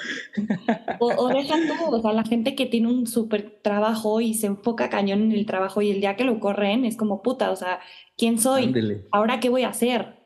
[1.00, 4.48] O, o deja tú, o sea, la gente que tiene un súper trabajo y se
[4.48, 7.56] enfoca cañón en el trabajo y el día que lo corren es como puta, o
[7.56, 7.80] sea,
[8.16, 8.74] ¿quién soy?
[9.12, 10.18] ¿Ahora qué voy a hacer?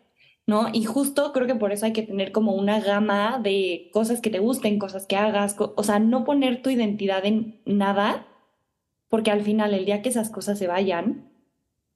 [0.48, 0.68] ¿no?
[0.74, 4.30] Y justo creo que por eso hay que tener como una gama de cosas que
[4.30, 8.28] te gusten, cosas que hagas, o sea, no poner tu identidad en nada,
[9.08, 11.31] porque al final el día que esas cosas se vayan,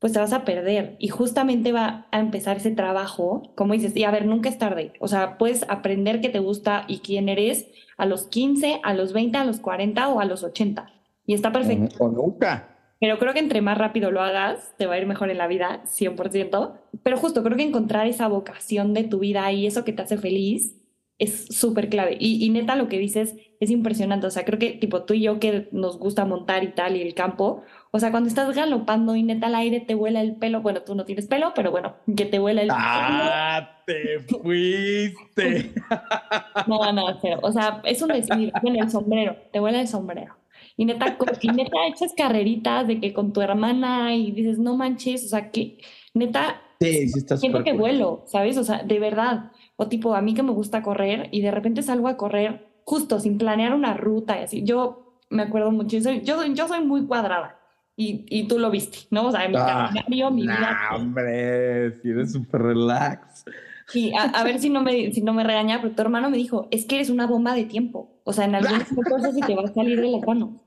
[0.05, 4.03] pues te vas a perder y justamente va a empezar ese trabajo, como dices, y
[4.03, 7.65] a ver, nunca es tarde, o sea, puedes aprender qué te gusta y quién eres
[7.97, 10.93] a los 15, a los 20, a los 40 o a los 80.
[11.25, 11.95] Y está perfecto.
[11.97, 12.77] O nunca.
[12.99, 15.47] Pero creo que entre más rápido lo hagas, te va a ir mejor en la
[15.47, 16.73] vida, 100%.
[17.01, 20.19] Pero justo creo que encontrar esa vocación de tu vida y eso que te hace
[20.19, 20.75] feliz
[21.17, 22.17] es súper clave.
[22.19, 24.27] Y, neta, lo que dices es impresionante.
[24.27, 27.01] O sea, creo que tipo tú y yo que nos gusta montar y tal y
[27.01, 27.63] el campo,
[27.95, 30.95] o sea, cuando estás galopando y neta al aire te vuela el pelo, bueno, tú
[30.95, 32.77] no tienes pelo, pero bueno, que te vuela el pelo.
[32.77, 35.71] ¡Ah, te fuiste!
[36.67, 37.39] no, no, cero.
[37.41, 40.35] O sea, es un decir, bueno, el sombrero, te vuela el sombrero.
[40.75, 45.23] Y neta, y neta echas carreritas de que con tu hermana y dices, no manches,
[45.23, 45.77] o sea, que
[46.13, 48.57] neta, sí, sí está siento que vuelo, ¿sabes?
[48.57, 49.53] O sea, de verdad.
[49.77, 53.21] O tipo, a mí que me gusta correr y de repente salgo a correr justo
[53.21, 54.63] sin planear una ruta y así.
[54.65, 57.61] Yo me acuerdo mucho, yo, yo soy muy cuadrada.
[57.97, 59.27] Y, y, tú lo viste, ¿no?
[59.27, 59.89] O sea, mi ah,
[60.31, 60.89] mi vida.
[60.93, 63.45] hombre, si eres súper relax.
[63.87, 66.67] Sí, a, ver si no, me, si no me regaña, pero tu hermano me dijo,
[66.71, 68.19] es que eres una bomba de tiempo.
[68.23, 70.61] O sea, en algunas cosas se te va a salir de la mano.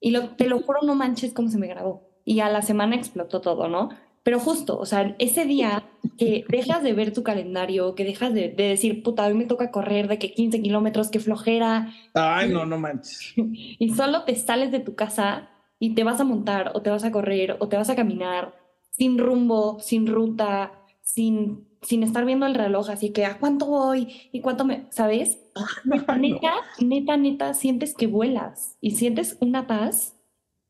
[0.00, 2.10] Y lo, te lo juro, no manches cómo se me grabó.
[2.24, 3.90] Y a la semana explotó todo, ¿no?
[4.22, 5.84] pero justo, o sea, ese día
[6.16, 9.72] que dejas de ver tu calendario, que dejas de, de decir, puta, hoy me toca
[9.72, 11.92] correr de que 15 kilómetros, que flojera.
[12.14, 13.34] Ay, no, no manches.
[13.36, 15.50] Y solo te sales de tu casa
[15.82, 18.54] y te vas a montar o te vas a correr o te vas a caminar
[18.90, 24.06] sin rumbo, sin ruta, sin, sin estar viendo el reloj, así que a cuánto voy
[24.30, 25.40] y cuánto me, ¿sabes?
[25.84, 30.14] Neta, neta, neta, neta, sientes que vuelas y sientes una paz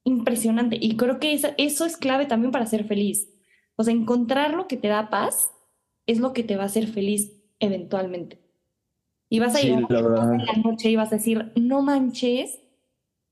[0.04, 0.78] impresionante.
[0.80, 3.28] Y creo que eso, eso es clave también para ser feliz.
[3.76, 5.52] O sea, encontrar lo que te da paz
[6.06, 8.40] es lo que te va a hacer feliz eventualmente.
[9.28, 10.34] Y vas a Sí, ir la verdad.
[10.34, 12.60] en la noche y vas a decir, no manches,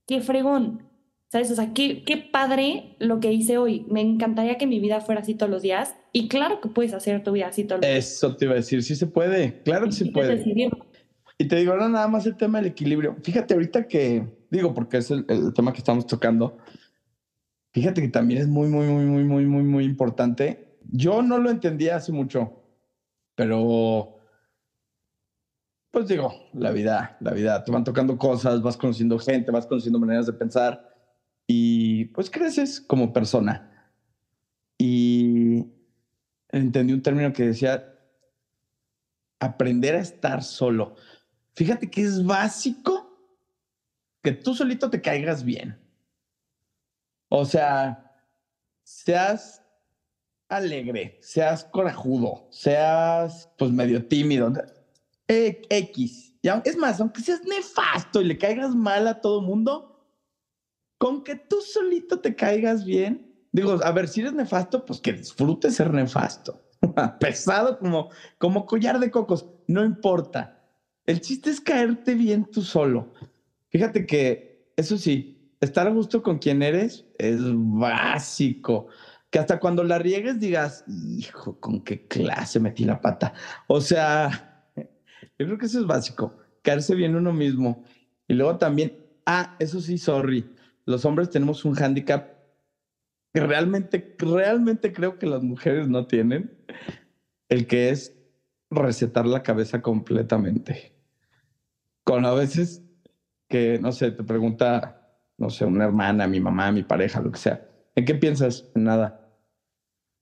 [0.07, 0.90] qué fregón.
[1.31, 1.49] ¿Sabes?
[1.53, 3.87] O sea, qué, qué padre lo que hice hoy.
[3.89, 5.95] Me encantaría que mi vida fuera así todos los días.
[6.13, 8.05] Y claro que puedes hacer tu vida así todos los días.
[8.05, 10.39] Eso te iba a decir, sí se puede, claro que sí puedes puede.
[10.39, 10.87] decidirlo.
[11.39, 13.17] Y te digo, ahora nada más el tema del equilibrio.
[13.23, 16.59] Fíjate ahorita que, digo, porque es el, el tema que estamos tocando,
[17.73, 20.79] fíjate que también es muy, muy, muy, muy, muy, muy, muy importante.
[20.91, 22.61] Yo no lo entendía hace mucho,
[23.37, 24.19] pero,
[25.93, 30.01] pues digo, la vida, la vida, te van tocando cosas, vas conociendo gente, vas conociendo
[30.01, 30.90] maneras de pensar
[32.07, 33.93] pues creces como persona.
[34.79, 35.67] Y
[36.49, 37.87] entendí un término que decía
[39.41, 40.97] aprender a estar solo.
[41.55, 43.11] Fíjate que es básico
[44.23, 45.79] que tú solito te caigas bien.
[47.29, 48.13] O sea,
[48.83, 49.63] seas
[50.49, 54.53] alegre, seas corajudo, seas pues medio tímido,
[55.29, 56.35] e- X.
[56.65, 60.00] Es más, aunque seas nefasto y le caigas mal a todo mundo,
[61.01, 63.35] con que tú solito te caigas bien.
[63.53, 66.61] Digo, a ver, si eres nefasto, pues que disfrutes ser nefasto.
[67.21, 70.63] Pesado como, como collar de cocos, no importa.
[71.07, 73.15] El chiste es caerte bien tú solo.
[73.71, 78.89] Fíjate que, eso sí, estar a gusto con quien eres es básico.
[79.31, 83.33] Que hasta cuando la riegues digas, hijo, con qué clase metí la pata.
[83.69, 87.85] O sea, yo creo que eso es básico, caerse bien uno mismo.
[88.29, 90.45] Y luego también, ah, eso sí, sorry,
[90.87, 92.41] los hombres tenemos un hándicap
[93.33, 96.59] que realmente, realmente creo que las mujeres no tienen,
[97.49, 98.17] el que es
[98.71, 100.95] recetar la cabeza completamente.
[102.05, 102.83] Con a veces
[103.49, 107.39] que, no sé, te pregunta, no sé, una hermana, mi mamá, mi pareja, lo que
[107.39, 108.71] sea, ¿en qué piensas?
[108.75, 109.29] En nada.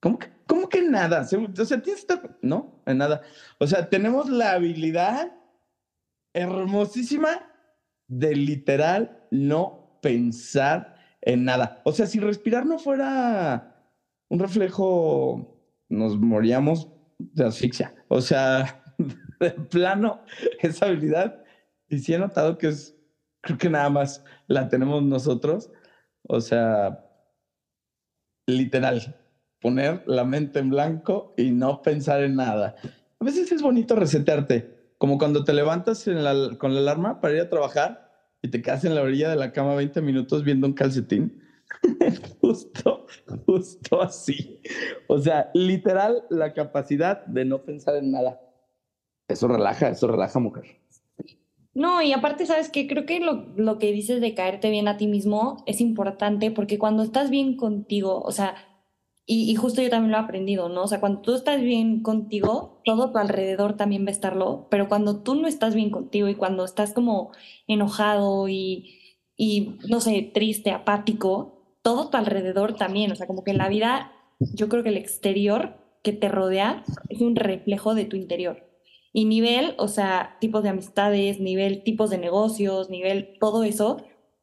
[0.00, 1.22] ¿Cómo que, cómo que nada?
[1.22, 1.38] O sea,
[1.82, 2.38] tienes que estar...
[2.42, 3.22] No, en nada.
[3.58, 5.32] O sea, tenemos la habilidad
[6.34, 7.50] hermosísima
[8.06, 11.80] de literal no pensar en nada.
[11.84, 13.76] O sea, si respirar no fuera
[14.28, 15.58] un reflejo,
[15.88, 17.94] nos moríamos de asfixia.
[18.08, 18.82] O sea,
[19.40, 20.22] de plano,
[20.61, 21.42] esa habilidad.
[21.88, 22.96] Y sí he notado que es,
[23.40, 25.70] creo que nada más la tenemos nosotros.
[26.28, 27.04] O sea,
[28.46, 29.16] literal,
[29.61, 32.76] poner la mente en blanco y no pensar en nada.
[33.20, 37.48] A veces es bonito resetearte, como cuando te levantas con la alarma para ir a
[37.48, 38.07] trabajar
[38.42, 41.42] y te quedas en la orilla de la cama 20 minutos viendo un calcetín.
[42.40, 43.07] justo,
[43.46, 44.61] justo así.
[45.07, 48.40] O sea, literal, la capacidad de no pensar en nada.
[49.29, 50.79] Eso relaja, eso relaja, mujer.
[51.74, 52.88] No, y aparte, ¿sabes qué?
[52.88, 56.79] Creo que lo, lo que dices de caerte bien a ti mismo es importante porque
[56.79, 58.57] cuando estás bien contigo, o sea,
[59.30, 60.84] y, justo yo también lo he aprendido, ¿no?
[60.84, 64.88] O sea, cuando tú estás bien contigo, todo tu alrededor también va a estarlo, pero
[64.88, 67.32] cuando tú no estás bien contigo y cuando estás como
[67.66, 68.98] enojado y,
[69.36, 73.68] y no sé, triste, apático, todo tu alrededor también, o sea, como que en la
[73.68, 78.66] vida, yo creo que el exterior que te rodea es un reflejo de tu interior.
[79.12, 83.98] Y nivel, o sea, tipos de amistades, nivel, tipos de negocios, nivel, todo eso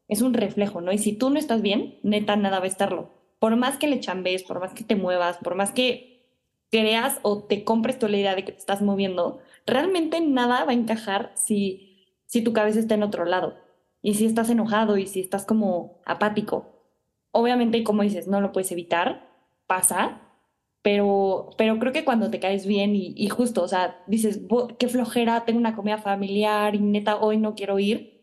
[0.08, 0.92] es un reflejo, ¿no?
[0.92, 3.15] Y si tú no estás bien, neta, nada va a estarlo.
[3.40, 6.24] Por más que le chambes, por más que te muevas, por más que
[6.72, 10.72] creas o te compres toda la idea de que te estás moviendo, realmente nada va
[10.72, 13.56] a encajar si, si tu cabeza está en otro lado.
[14.02, 16.84] Y si estás enojado y si estás como apático.
[17.32, 19.28] Obviamente, como dices, no lo puedes evitar,
[19.68, 20.22] pasa,
[20.82, 24.68] pero, pero creo que cuando te caes bien y, y justo, o sea, dices, "Bo-
[24.78, 28.15] qué flojera, tengo una comida familiar y neta hoy no quiero ir,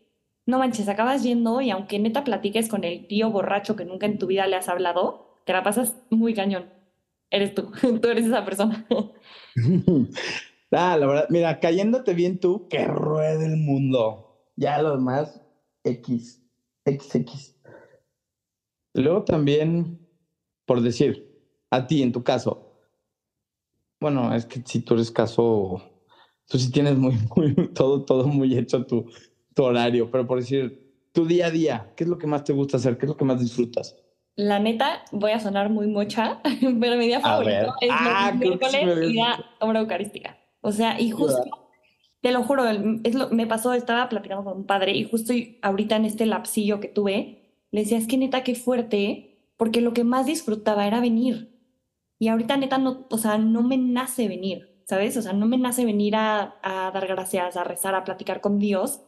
[0.45, 4.17] no manches, acabas yendo y aunque neta platiques con el tío borracho que nunca en
[4.17, 6.69] tu vida le has hablado, te la pasas muy cañón.
[7.29, 7.71] Eres tú,
[8.01, 8.85] tú eres esa persona.
[10.71, 14.49] ah, la verdad, mira, cayéndote bien tú, que ruede el mundo.
[14.55, 15.41] Ya lo demás,
[15.83, 16.41] X,
[16.85, 17.55] XX.
[18.93, 20.07] Luego también,
[20.65, 21.33] por decir,
[21.71, 22.73] a ti en tu caso,
[23.99, 25.81] bueno, es que si tú eres caso,
[26.47, 29.09] tú sí tienes muy, muy, todo, todo muy hecho tu,
[29.53, 32.53] tu horario, pero por decir, tu día a día, ¿qué es lo que más te
[32.53, 32.97] gusta hacer?
[32.97, 33.95] ¿Qué es lo que más disfrutas?
[34.35, 36.41] la neta, voy a sonar muy mocha,
[36.79, 40.37] pero mi día favorito es ah, los miércoles ir a obra eucarística.
[40.61, 41.43] O sea, y justo,
[42.21, 42.63] te lo juro,
[43.03, 46.79] es lo, me pasó, estaba platicando con un padre y justo ahorita en este lapsillo
[46.79, 50.99] que tuve, le decía, es que neta, qué fuerte, porque lo que más disfrutaba era
[50.99, 51.51] venir.
[52.17, 55.17] Y ahorita neta, no, o sea, no me nace venir, ¿sabes?
[55.17, 58.57] O sea, no me nace venir a, a dar gracias, a rezar, a platicar con
[58.57, 59.01] Dios.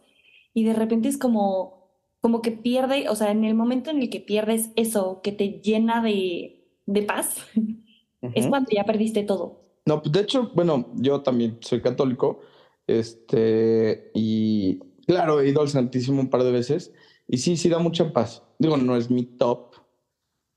[0.55, 1.91] Y de repente es como,
[2.21, 5.61] como que pierde, o sea, en el momento en el que pierdes eso que te
[5.61, 7.35] llena de, de paz,
[8.33, 9.65] es cuando ya perdiste todo.
[9.85, 12.39] No, de hecho, bueno, yo también soy católico,
[12.87, 16.93] este, y claro, he ido al Santísimo un par de veces,
[17.27, 18.41] y sí, sí da mucha paz.
[18.57, 19.75] Digo, no es mi top,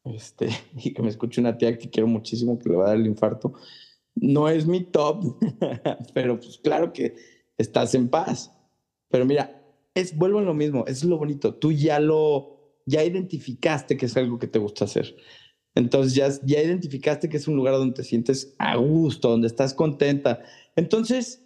[0.05, 2.99] este, y que me escuche una tía que quiero muchísimo, que le va a dar
[2.99, 3.53] el infarto.
[4.15, 5.39] No es mi top,
[6.15, 7.17] pero pues claro que
[7.57, 8.53] estás en paz.
[9.11, 9.58] Pero mira,
[10.01, 11.55] es, vuelvo a lo mismo, es lo bonito.
[11.55, 15.17] Tú ya lo, ya identificaste que es algo que te gusta hacer.
[15.75, 19.75] Entonces ya, ya identificaste que es un lugar donde te sientes a gusto, donde estás
[19.75, 20.43] contenta.
[20.77, 21.45] Entonces,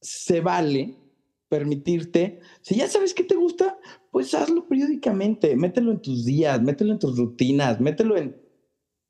[0.00, 0.96] se vale
[1.48, 3.78] permitirte, si ya sabes que te gusta,
[4.10, 8.40] pues hazlo periódicamente, mételo en tus días, mételo en tus rutinas, mételo en,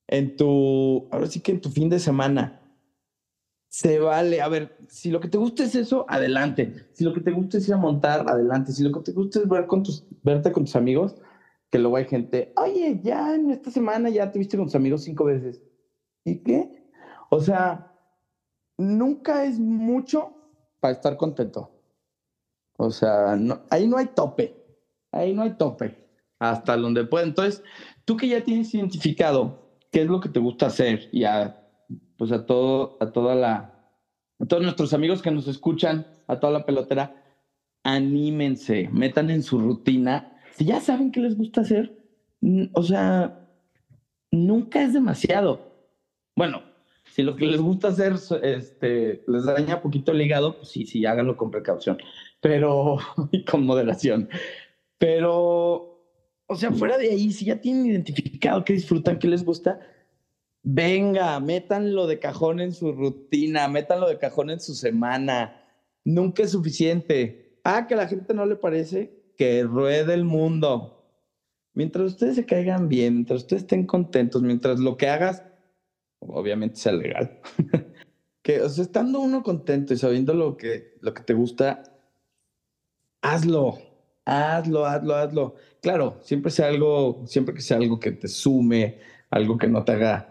[0.08, 2.59] en tu, ahora sí que en tu fin de semana
[3.70, 4.42] se vale.
[4.42, 6.88] A ver, si lo que te gusta es eso, adelante.
[6.92, 8.72] Si lo que te gusta es ir a montar, adelante.
[8.72, 11.14] Si lo que te gusta es ver con tus, verte con tus amigos,
[11.70, 15.04] que luego hay gente, oye, ya en esta semana ya te viste con tus amigos
[15.04, 15.62] cinco veces.
[16.24, 16.90] ¿Y qué?
[17.30, 17.96] O sea,
[18.76, 20.34] nunca es mucho
[20.80, 21.70] para estar contento.
[22.76, 24.56] O sea, no, ahí no hay tope.
[25.12, 26.08] Ahí no hay tope.
[26.40, 27.26] Hasta donde puede.
[27.26, 27.62] Entonces,
[28.04, 31.59] tú que ya tienes identificado qué es lo que te gusta hacer y a
[32.20, 33.88] pues a todo, a toda la,
[34.38, 37.24] a todos nuestros amigos que nos escuchan, a toda la pelotera,
[37.82, 40.38] anímense, metan en su rutina.
[40.54, 41.96] Si ya saben qué les gusta hacer,
[42.74, 43.48] o sea,
[44.30, 45.72] nunca es demasiado.
[46.36, 46.62] Bueno,
[47.04, 51.06] si lo que les gusta hacer este, les daña poquito el hígado, pues sí, sí,
[51.06, 51.96] háganlo con precaución,
[52.42, 52.98] pero
[53.50, 54.28] con moderación.
[54.98, 56.04] Pero,
[56.46, 59.80] o sea, fuera de ahí, si ya tienen identificado qué disfrutan, qué les gusta,
[60.62, 65.64] Venga, métanlo de cajón en su rutina, métanlo de cajón en su semana.
[66.04, 67.58] Nunca es suficiente.
[67.64, 71.06] Ah, que a la gente no le parece, que ruede el mundo.
[71.72, 75.42] Mientras ustedes se caigan bien, mientras ustedes estén contentos, mientras lo que hagas,
[76.18, 77.40] obviamente sea legal.
[78.42, 81.82] que, o sea, estando uno contento y sabiendo lo que, lo que te gusta,
[83.22, 83.78] hazlo,
[84.26, 85.54] hazlo, hazlo, hazlo.
[85.80, 88.98] Claro, siempre sea algo, siempre que sea algo que te sume,
[89.30, 90.29] algo que no te haga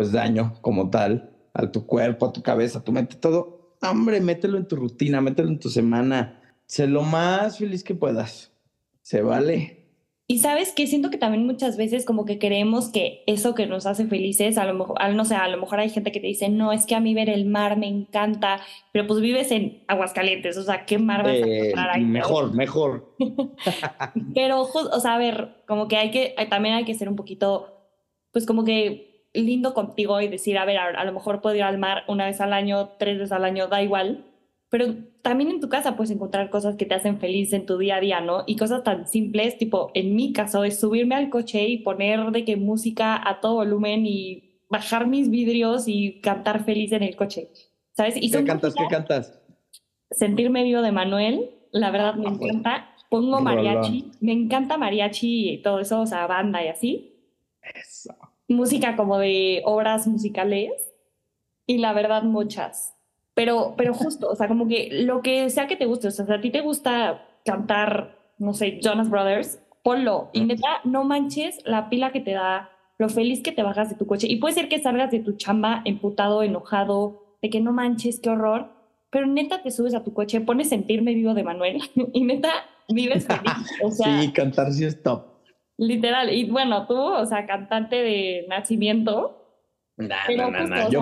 [0.00, 3.76] pues daño como tal a tu cuerpo, a tu cabeza, a tu mente, todo.
[3.82, 6.40] Hombre, mételo en tu rutina, mételo en tu semana.
[6.64, 8.50] Sé lo más feliz que puedas.
[9.02, 9.90] Se vale.
[10.26, 13.84] Y sabes que siento que también muchas veces como que creemos que eso que nos
[13.84, 16.48] hace felices, a lo mejor, no sé, a lo mejor hay gente que te dice,
[16.48, 18.62] no, es que a mí ver el mar me encanta,
[18.94, 22.04] pero pues vives en Aguascalientes, o sea, ¿qué mar vas a eh, encontrar ahí?
[22.06, 23.16] Mejor, mejor.
[24.34, 27.84] pero, o sea, a ver, como que hay que, también hay que ser un poquito,
[28.32, 31.78] pues como que lindo contigo y decir, a ver, a, lo mejor puedo ir al
[31.78, 34.24] mar una vez al año, tres veces al año, da igual,
[34.68, 37.96] pero también en tu casa puedes encontrar cosas que te hacen feliz en tu día
[37.96, 38.44] a día, ¿no?
[38.46, 42.44] Y cosas tan simples, tipo, en mi caso, es subirme al coche y poner de
[42.44, 47.50] que música a todo volumen y bajar mis vidrios y cantar feliz en el coche,
[47.92, 48.14] ¿sabes?
[48.16, 48.74] Y ¿Qué cantas?
[48.74, 49.40] ¿Qué cantas?
[50.10, 52.86] Sentir medio de Manuel, la verdad me ah, encanta.
[53.10, 57.16] Pongo mariachi, me encanta mariachi y todo eso, o sea, banda y así.
[57.60, 58.14] Eso
[58.50, 60.92] música como de obras musicales
[61.66, 62.96] y la verdad muchas.
[63.34, 66.26] Pero, pero justo, o sea, como que lo que sea que te guste, o sea,
[66.26, 70.30] si a ti te gusta cantar, no sé, Jonas Brothers, ponlo.
[70.32, 73.96] Y neta, no manches la pila que te da, lo feliz que te bajas de
[73.96, 74.26] tu coche.
[74.28, 78.30] Y puede ser que salgas de tu chamba emputado, enojado, de que no manches, qué
[78.30, 78.68] horror.
[79.10, 81.80] Pero neta te subes a tu coche, pones sentirme vivo de Manuel
[82.12, 82.50] y neta
[82.88, 83.52] vives feliz.
[83.82, 85.24] O sea, sí, cantar sí es top.
[85.80, 86.30] Literal.
[86.30, 89.64] Y bueno, tú, o sea, cantante de nacimiento.
[89.96, 91.00] pero justo,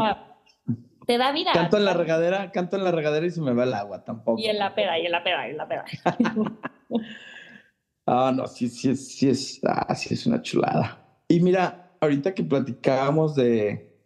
[1.04, 1.50] te da vida.
[1.52, 4.40] Canto en la regadera, canto en la regadera y se me va el agua tampoco.
[4.40, 5.84] Y en la peda, y en la peda, y en la peda.
[8.06, 11.04] ah, no, sí, sí, sí es, ah, sí es una chulada.
[11.26, 13.98] Y mira, ahorita que platicábamos de,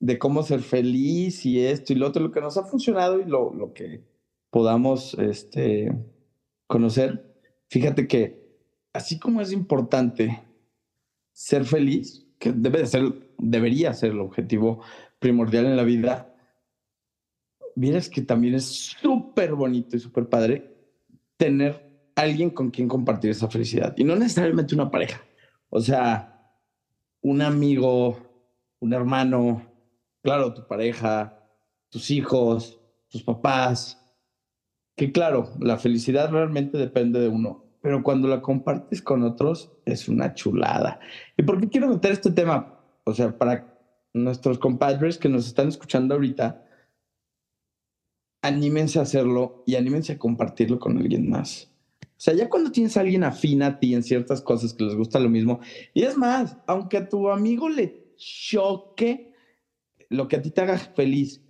[0.00, 3.26] de cómo ser feliz y esto y lo otro, lo que nos ha funcionado y
[3.26, 4.02] lo, lo que
[4.48, 5.92] podamos este,
[6.66, 7.36] conocer,
[7.68, 8.43] fíjate que
[8.94, 10.42] así como es importante
[11.32, 13.02] ser feliz, que debe ser,
[13.36, 14.80] debería ser el objetivo
[15.18, 16.34] primordial en la vida,
[17.74, 20.74] vieras que también es súper bonito y súper padre
[21.36, 23.94] tener alguien con quien compartir esa felicidad.
[23.96, 25.20] Y no necesariamente una pareja.
[25.68, 26.52] O sea,
[27.20, 28.18] un amigo,
[28.78, 29.62] un hermano,
[30.22, 31.44] claro, tu pareja,
[31.88, 34.00] tus hijos, tus papás,
[34.96, 40.08] que claro, la felicidad realmente depende de uno, pero cuando la compartes con otros es
[40.08, 41.00] una chulada.
[41.36, 42.80] ¿Y por qué quiero meter este tema?
[43.04, 43.78] O sea, para
[44.14, 46.66] nuestros compadres que nos están escuchando ahorita,
[48.40, 51.70] anímense a hacerlo y anímense a compartirlo con alguien más.
[52.00, 54.94] O sea, ya cuando tienes a alguien afín a ti en ciertas cosas que les
[54.94, 55.60] gusta lo mismo,
[55.92, 59.34] y es más, aunque a tu amigo le choque
[60.08, 61.44] lo que a ti te haga feliz,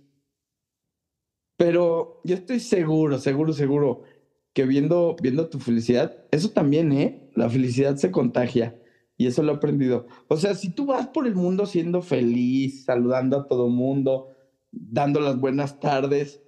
[1.55, 4.03] pero yo estoy seguro, seguro, seguro
[4.55, 7.29] que viendo, viendo tu felicidad, eso también, ¿eh?
[7.35, 8.81] La felicidad se contagia.
[9.17, 10.07] Y eso lo he aprendido.
[10.29, 14.29] O sea, si tú vas por el mundo siendo feliz, saludando a todo mundo,
[14.71, 16.41] dando las buenas tardes,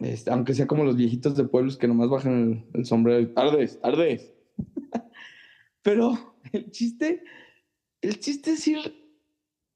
[0.00, 4.34] este, aunque sea como los viejitos de pueblos que nomás bajan el, sombrero, tardes, tardes.
[5.82, 7.22] Pero el chiste,
[8.00, 9.14] el chiste es ir,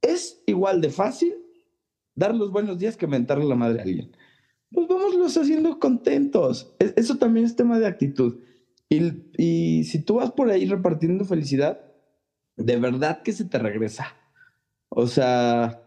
[0.03, 1.37] es igual de fácil
[2.17, 4.11] dar los buenos días que mentarle la madre a alguien
[4.75, 6.75] pues vámoslos haciendo contentos.
[6.79, 8.41] E, eso también es tema de actitud.
[8.89, 11.81] Y, y, si tú vas por ahí repartiendo felicidad,
[12.57, 14.16] de verdad que se te regresa.
[14.89, 15.83] O sea,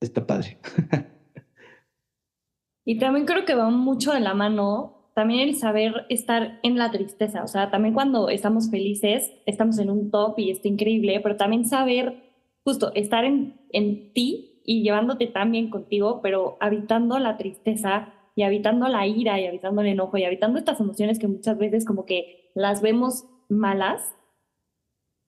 [0.00, 0.58] está padre.
[2.84, 6.90] y también creo que va mucho de la mano también el saber estar en la
[6.90, 7.44] tristeza.
[7.44, 11.64] O sea, también cuando estamos felices, estamos en un top y está increíble, pero también
[11.64, 12.22] saber
[12.64, 18.88] justo estar en, en ti y llevándote también contigo, pero habitando la tristeza y habitando
[18.88, 22.50] la ira y habitando el enojo y habitando estas emociones que muchas veces como que
[22.54, 24.16] las vemos malas,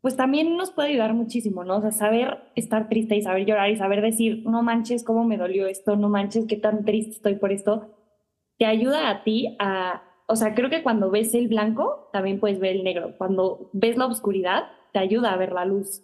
[0.00, 1.76] pues también nos puede ayudar muchísimo, ¿no?
[1.76, 5.36] O sea, saber estar triste y saber llorar y saber decir, no manches cómo me
[5.36, 7.94] dolió esto, no manches qué tan triste estoy por esto,
[8.58, 12.58] te ayuda a ti a, o sea, creo que cuando ves el blanco, también puedes
[12.58, 13.16] ver el negro.
[13.18, 16.02] Cuando ves la oscuridad, te ayuda a ver la luz,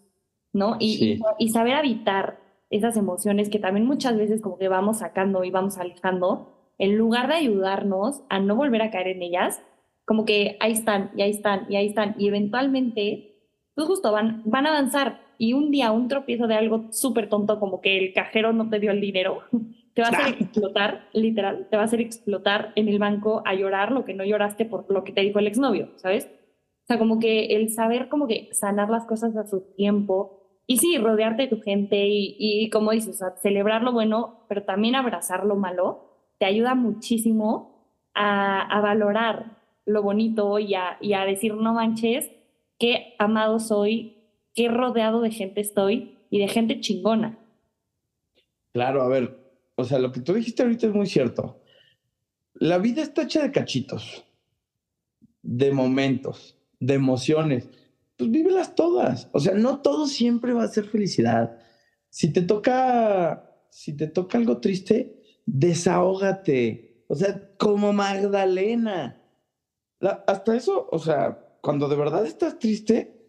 [0.53, 0.77] ¿no?
[0.79, 2.42] Y, y, y saber habitar
[2.73, 7.29] esas emociones que también muchas veces como que vamos sacando y vamos alejando, en lugar
[7.29, 9.63] de ayudarnos a no volver a caer en ellas,
[10.05, 13.37] como que ahí están y ahí están y ahí están y eventualmente,
[13.75, 17.61] pues justo van, van a avanzar y un día un tropiezo de algo súper tonto
[17.61, 19.43] como que el cajero no te dio el dinero,
[19.95, 23.55] te va a hacer explotar, literal, te va a hacer explotar en el banco a
[23.55, 26.27] llorar lo que no lloraste por lo que te dijo el exnovio, ¿sabes?
[26.27, 30.79] O sea, como que el saber como que sanar las cosas a su tiempo, y
[30.79, 35.57] sí, rodearte de tu gente y, como dices, celebrar lo bueno, pero también abrazar lo
[35.57, 36.09] malo,
[36.39, 42.31] te ayuda muchísimo a, a valorar lo bonito y a, y a decir, no manches,
[42.79, 44.17] qué amado soy,
[44.55, 47.39] qué rodeado de gente estoy y de gente chingona.
[48.73, 49.39] Claro, a ver,
[49.75, 51.61] o sea, lo que tú dijiste ahorita es muy cierto.
[52.55, 54.25] La vida está hecha de cachitos,
[55.43, 57.69] de momentos, de emociones
[58.23, 59.29] pues vívelas todas.
[59.33, 61.59] O sea, no todo siempre va a ser felicidad.
[62.09, 67.05] Si te toca, si te toca algo triste, desahógate.
[67.09, 69.21] O sea, como Magdalena.
[70.01, 73.29] hasta eso, o sea, cuando de verdad estás triste,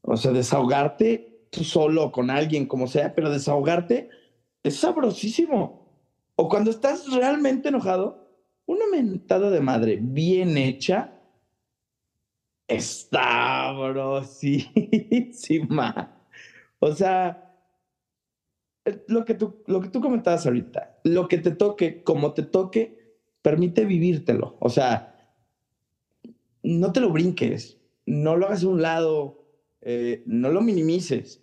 [0.00, 4.10] o sea, desahogarte tú solo, con alguien, como sea, pero desahogarte
[4.64, 6.02] es sabrosísimo.
[6.34, 8.28] O cuando estás realmente enojado,
[8.66, 11.21] una mentada de madre bien hecha
[12.68, 16.14] está sabrosísima.
[16.78, 17.52] O sea,
[19.06, 23.16] lo que, tú, lo que tú comentabas ahorita, lo que te toque, como te toque,
[23.42, 24.56] permite vivírtelo.
[24.60, 25.16] O sea,
[26.62, 29.46] no te lo brinques, no lo hagas a un lado,
[29.80, 31.42] eh, no lo minimices,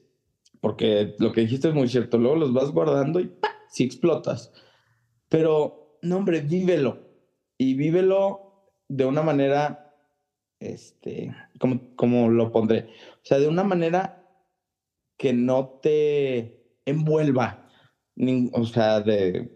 [0.62, 3.32] porque lo que dijiste es muy cierto, luego los vas guardando y
[3.70, 4.52] si explotas.
[5.30, 7.08] Pero, no, hombre, vívelo
[7.58, 9.89] y vívelo de una manera
[10.60, 11.34] este,
[11.96, 12.90] ¿cómo, lo pondré?
[13.16, 14.26] O sea, de una manera
[15.18, 17.70] que no te envuelva,
[18.54, 19.52] o sea, de,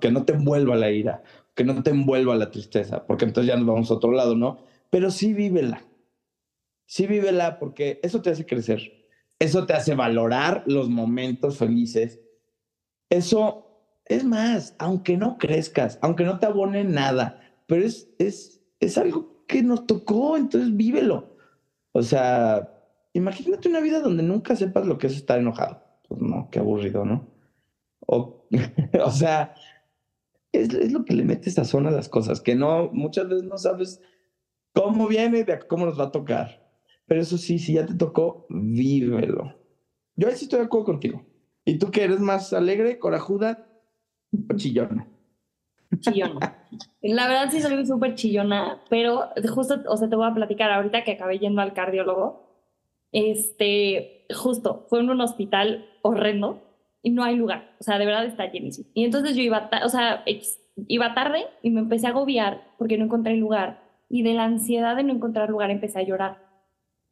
[0.00, 1.22] que no te envuelva la ira,
[1.54, 4.64] que no te envuelva la tristeza, porque entonces ya nos vamos a otro lado, ¿no?
[4.90, 5.84] Pero sí vívela,
[6.86, 12.20] sí vívela porque eso te hace crecer, eso te hace valorar los momentos felices,
[13.08, 13.66] eso
[14.06, 19.39] es más, aunque no crezcas, aunque no te abone nada, pero es, es, es algo
[19.50, 21.36] que nos tocó, entonces vívelo.
[21.92, 22.72] O sea,
[23.12, 25.82] imagínate una vida donde nunca sepas lo que es estar enojado.
[26.08, 27.28] Pues no, qué aburrido, ¿no?
[28.06, 28.46] O,
[29.04, 29.54] o sea,
[30.52, 34.00] es, lo que le mete zona a las cosas, que no, muchas veces no sabes
[34.72, 36.70] cómo viene, de cómo nos va a tocar.
[37.06, 39.56] Pero eso sí, si ya te tocó, vívelo.
[40.14, 41.26] Yo ahí sí estoy de acuerdo contigo.
[41.64, 43.66] ¿Y tú que eres más alegre, corajuda
[44.48, 45.08] o chillona?
[45.98, 46.66] Chillona.
[47.02, 51.04] La verdad sí soy súper chillona, pero justo, o sea, te voy a platicar ahorita
[51.04, 52.48] que acabé yendo al cardiólogo.
[53.12, 56.62] este, justo, fue en un hospital horrendo
[57.02, 58.88] y no hay lugar, o sea, de verdad está llenísimo.
[58.94, 60.24] Y entonces yo iba, o sea,
[60.86, 64.96] iba tarde y me empecé a agobiar porque no encontré lugar y de la ansiedad
[64.96, 66.38] de no encontrar lugar empecé a llorar.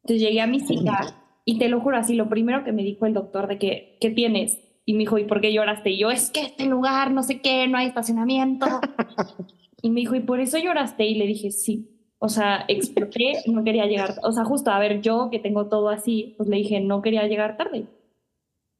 [0.02, 1.00] Entonces llegué a mi cita
[1.44, 4.10] y te lo juro así, lo primero que me dijo el doctor de que, ¿qué
[4.10, 4.60] tienes?
[4.88, 5.90] Y me dijo, ¿y por qué lloraste?
[5.90, 8.64] Y yo, es que este lugar, no sé qué, no hay estacionamiento.
[9.82, 11.04] y me dijo, ¿y por eso lloraste?
[11.04, 11.90] Y le dije, sí.
[12.18, 14.14] O sea, exploté, no quería llegar.
[14.22, 17.26] O sea, justo, a ver, yo que tengo todo así, pues le dije, no quería
[17.26, 17.84] llegar tarde.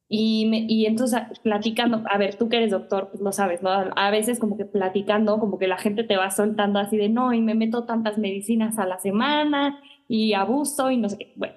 [0.07, 3.69] Y, me, y entonces platicando, a ver, tú que eres doctor, pues lo sabes, ¿no?
[3.69, 7.33] A veces como que platicando, como que la gente te va soltando así de, no,
[7.33, 11.33] y me meto tantas medicinas a la semana y abuso y no sé qué.
[11.35, 11.53] Bueno,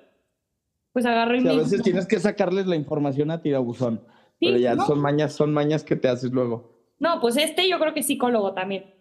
[0.93, 4.03] pues agarro y sí, A veces tienes que sacarles la información a tirabuzón,
[4.43, 6.71] sí, pero ya son mañas, son mañas que te haces luego.
[6.99, 8.95] No, pues este yo creo que es psicólogo también,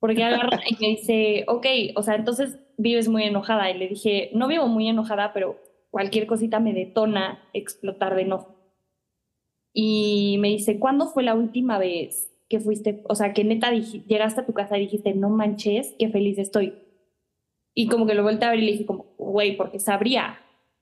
[0.00, 1.66] porque agarra y me dice, ok,
[1.96, 3.70] o sea, entonces vives muy enojada.
[3.70, 8.54] Y le dije, no vivo muy enojada, pero cualquier cosita me detona explotar de enojo
[9.76, 14.40] y me dice, ¿cuándo fue la última vez que fuiste, o sea, que neta llegaste
[14.40, 16.74] a tu casa y dijiste, no manches, qué feliz estoy?
[17.74, 20.38] Y como que lo volteé a ver y le dije como, güey, porque sabría.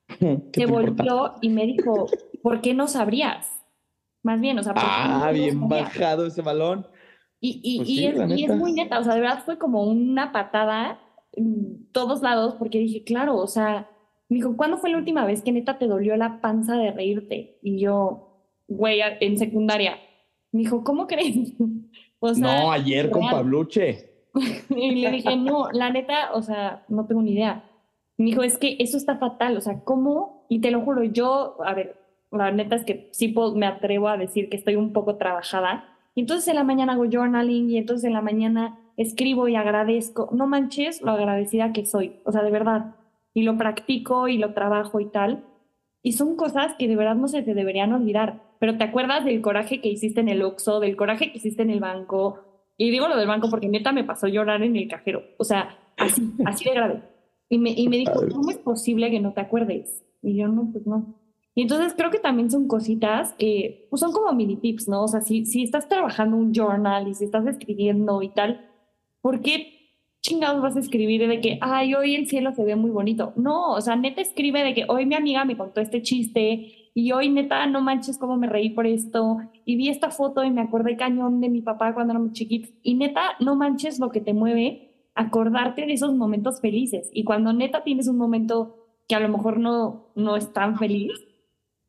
[0.52, 2.06] Se volvió y me dijo,
[2.42, 3.61] ¿por qué no sabrías?
[4.23, 6.87] Más bien, o sea, Ah, bien bajado ese balón.
[7.41, 9.83] Y, y, pues y, es, y, es, muy neta, o sea, de verdad fue como
[9.85, 11.01] una patada
[11.33, 13.91] en todos lados, porque dije, claro, o sea,
[14.29, 17.59] me dijo, ¿cuándo fue la última vez que neta te dolió la panza de reírte?
[17.62, 19.99] Y yo, güey, en secundaria.
[20.53, 21.53] Me dijo, ¿cómo crees?
[22.25, 24.29] O sea, no, ayer con Pabluche.
[24.70, 27.68] y le dije, no, la neta, o sea, no tengo ni idea.
[28.16, 30.47] Me dijo, es que eso está fatal, o sea, ¿cómo?
[30.49, 32.01] Y te lo juro, yo, a ver,
[32.33, 35.85] la neta es que sí me atrevo a decir que estoy un poco trabajada.
[36.14, 40.28] Y entonces en la mañana hago journaling y entonces en la mañana escribo y agradezco.
[40.33, 42.97] No manches lo agradecida que soy, o sea, de verdad.
[43.35, 45.45] Y lo practico y lo trabajo y tal.
[46.03, 49.41] Y son cosas que de verdad no se te deberían olvidar pero te acuerdas del
[49.41, 52.39] coraje que hiciste en el Oxxo, del coraje que hiciste en el banco.
[52.76, 55.24] Y digo lo del banco porque neta me pasó llorar en el cajero.
[55.37, 57.03] O sea, así, así de grave.
[57.49, 60.05] Y me, y me dijo, ¿cómo es posible que no te acuerdes?
[60.22, 61.12] Y yo, no, pues no.
[61.55, 65.05] Y entonces creo que también son cositas que pues son como mini tips, ¿no?
[65.05, 68.70] O sea, si, si estás trabajando un journal y si estás escribiendo y tal,
[69.20, 69.66] ¿por qué
[70.22, 73.32] chingados vas a escribir de que, ay, hoy el cielo se ve muy bonito?
[73.36, 77.12] No, o sea, neta escribe de que hoy mi amiga me contó este chiste y
[77.12, 80.61] hoy neta, no manches cómo me reí por esto, y vi esta foto y me
[80.61, 84.20] acordé cañón de mi papá cuando era muy chiquito, y neta, no manches lo que
[84.20, 88.76] te mueve acordarte de esos momentos felices, y cuando neta tienes un momento
[89.09, 91.12] que a lo mejor no, no es tan feliz,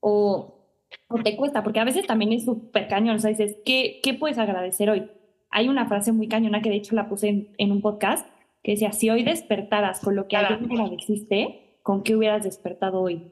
[0.03, 0.67] o,
[1.07, 4.13] o te cuesta, porque a veces también es súper cañón, o sea, dices, ¿qué, ¿qué
[4.13, 5.09] puedes agradecer hoy?
[5.49, 8.27] Hay una frase muy cañona que de hecho la puse en, en un podcast,
[8.63, 13.31] que decía, si hoy despertaras con lo que ayer agradeciste, ¿con qué hubieras despertado hoy?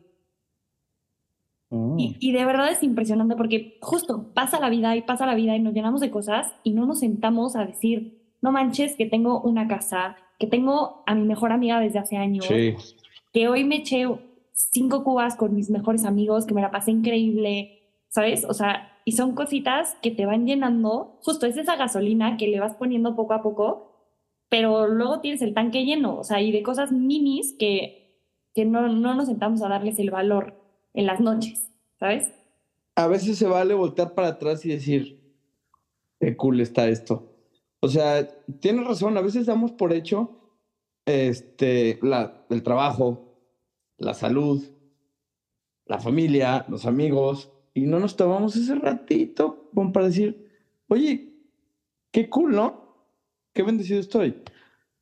[1.69, 1.95] Mm.
[1.97, 5.61] Y, de verdad es impresionante porque justo pasa la vida y pasa la vida y
[5.61, 9.67] nos llenamos de cosas y no nos sentamos a decir, no manches que tengo una
[9.67, 14.05] casa, que tengo a mi mejor amiga desde hace años, que hoy me eché
[14.53, 18.45] cinco cubas con mis mejores amigos, que me la pasé increíble, ¿sabes?
[18.45, 22.59] O sea, y son cositas que te van llenando, justo es esa gasolina que le
[22.59, 23.91] vas poniendo poco a poco,
[24.49, 28.19] pero luego tienes el tanque lleno, o sea, y de cosas minis que,
[28.53, 30.61] que no, no nos sentamos a darles el valor
[30.93, 32.31] en las noches, ¿sabes?
[32.95, 35.21] A veces se vale voltear para atrás y decir,
[36.19, 37.31] qué cool está esto.
[37.79, 38.27] O sea,
[38.59, 40.41] tienes razón, a veces damos por hecho
[41.05, 43.30] este, la, el trabajo,
[44.01, 44.63] la salud,
[45.85, 50.49] la familia, los amigos, y no nos tomamos ese ratito como para decir,
[50.87, 51.33] oye,
[52.11, 53.07] qué cool, ¿no?
[53.53, 54.41] Qué bendecido estoy.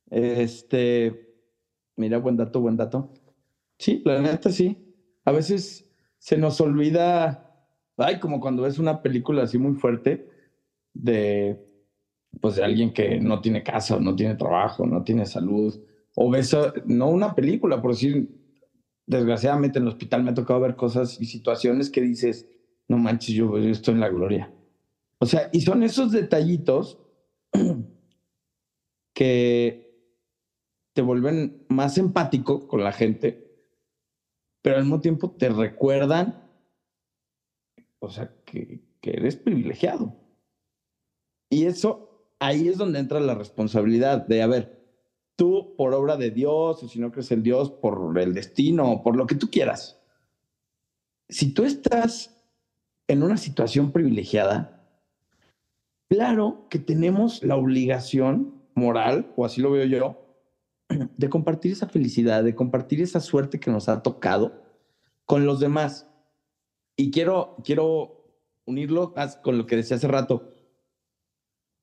[0.09, 1.35] Este,
[1.95, 3.13] mira, buen dato, buen dato.
[3.77, 4.85] Sí, la neta sí
[5.29, 5.87] a veces
[6.17, 7.55] se nos olvida,
[7.97, 10.27] ay, como cuando ves una película así muy fuerte
[10.93, 11.63] de,
[12.41, 15.79] pues, de alguien que no tiene casa, no tiene trabajo, no tiene salud,
[16.15, 18.38] o ves, no una película, por decir,
[19.09, 22.47] desgraciadamente en el hospital me ha tocado ver cosas y situaciones que dices,
[22.87, 24.53] no manches, yo, estoy en la gloria.
[25.17, 26.99] O sea, y son esos detallitos
[29.13, 29.89] que
[30.93, 33.49] te vuelven más empático con la gente
[34.61, 36.47] pero al mismo tiempo te recuerdan,
[37.99, 40.15] o sea, que, que eres privilegiado.
[41.49, 44.78] Y eso, ahí es donde entra la responsabilidad de, a ver,
[45.39, 49.15] tú por obra de Dios, o si no crees en Dios, por el destino, por
[49.15, 49.97] lo que tú quieras.
[51.29, 52.43] Si tú estás
[53.07, 54.85] en una situación privilegiada,
[56.09, 60.35] claro que tenemos la obligación moral, o así lo veo yo,
[60.89, 64.61] de compartir esa felicidad, de compartir esa suerte que nos ha tocado,
[65.23, 66.09] con los demás.
[66.97, 68.25] Y quiero, quiero
[68.65, 70.53] unirlo con lo que decía hace rato.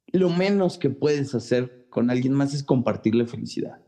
[0.09, 3.80] Lo menos que puedes hacer con alguien más es compartirle felicidad.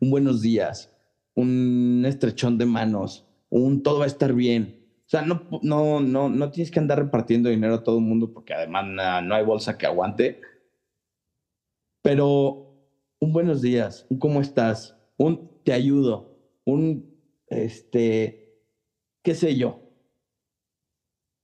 [0.00, 0.90] Un buenos días,
[1.34, 4.82] un estrechón de manos, un todo va a estar bien.
[5.00, 8.32] O sea, no, no, no, no tienes que andar repartiendo dinero a todo el mundo
[8.32, 8.86] porque además
[9.22, 10.40] no hay bolsa que aguante.
[12.00, 12.74] Pero
[13.20, 16.34] un buenos días, un cómo estás, un te ayudo,
[16.64, 17.14] un
[17.48, 18.62] este,
[19.22, 19.78] qué sé yo.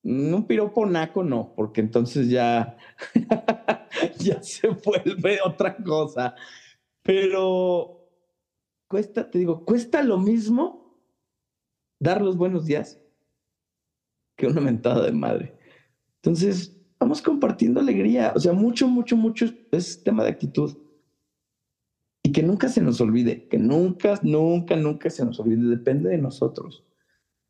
[0.04, 2.78] Un piropo naco no, porque entonces ya,
[4.18, 6.34] ya se vuelve otra cosa.
[7.02, 8.10] Pero
[8.88, 10.98] cuesta, te digo, cuesta lo mismo
[12.00, 13.00] dar los buenos días
[14.36, 15.58] que una mentada de madre.
[16.16, 18.32] Entonces, vamos compartiendo alegría.
[18.34, 20.76] O sea, mucho, mucho, mucho es tema de actitud.
[22.22, 26.18] Y que nunca se nos olvide, que nunca, nunca, nunca se nos olvide, depende de
[26.18, 26.84] nosotros.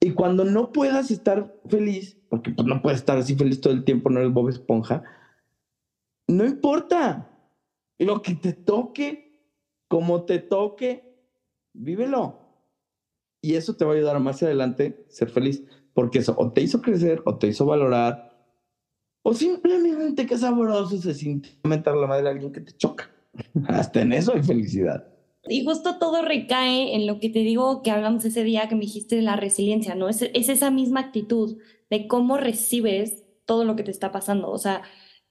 [0.00, 3.84] Y cuando no puedas estar feliz, porque pues no puedes estar así feliz todo el
[3.84, 5.02] tiempo, no eres Bob Esponja,
[6.28, 7.24] no importa.
[7.98, 9.42] Lo que te toque,
[9.88, 11.18] como te toque,
[11.72, 12.38] vívelo.
[13.42, 15.64] Y eso te va a ayudar a más adelante ser feliz,
[15.94, 18.28] porque eso o te hizo crecer, o te hizo valorar,
[19.22, 23.10] o simplemente qué sabroso se siente meter la madre a alguien que te choca.
[23.68, 25.06] Hasta en eso hay felicidad.
[25.46, 28.82] Y justo todo recae en lo que te digo que hablamos ese día que me
[28.82, 30.08] dijiste de la resiliencia, ¿no?
[30.08, 31.58] Es, es esa misma actitud
[31.90, 34.50] de cómo recibes todo lo que te está pasando.
[34.50, 34.82] O sea,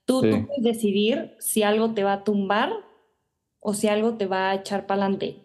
[0.08, 2.72] tú, tú puedes decidir si algo te va a tumbar
[3.60, 5.36] o si algo te va a echar para adelante.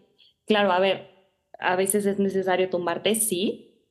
[0.46, 1.10] Claro, a ver,
[1.58, 3.84] a veces es necesario tumbarte, sí,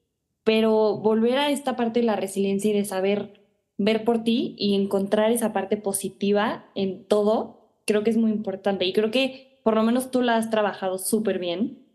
[0.43, 3.41] pero volver a esta parte de la resiliencia y de saber
[3.77, 8.85] ver por ti y encontrar esa parte positiva en todo creo que es muy importante
[8.85, 11.85] y creo que por lo menos tú la has trabajado súper bien.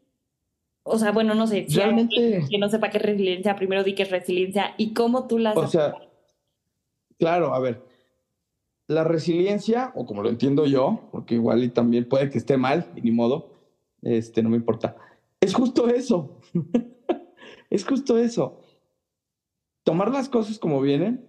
[0.85, 2.45] O sea, bueno, no sé, si Realmente...
[2.49, 5.51] que no sepa qué es resiliencia, primero di que es resiliencia y cómo tú la
[5.51, 5.57] has...
[5.57, 5.95] O sea,
[7.18, 7.88] claro, a ver,
[8.89, 12.91] la resiliencia, o como lo entiendo yo, porque igual y también puede que esté mal,
[12.97, 13.53] y ni modo,
[14.03, 14.97] este, no me importa,
[15.41, 16.41] es justo eso,
[17.70, 18.61] es justo eso.
[19.84, 21.24] Tomar las cosas como vienen,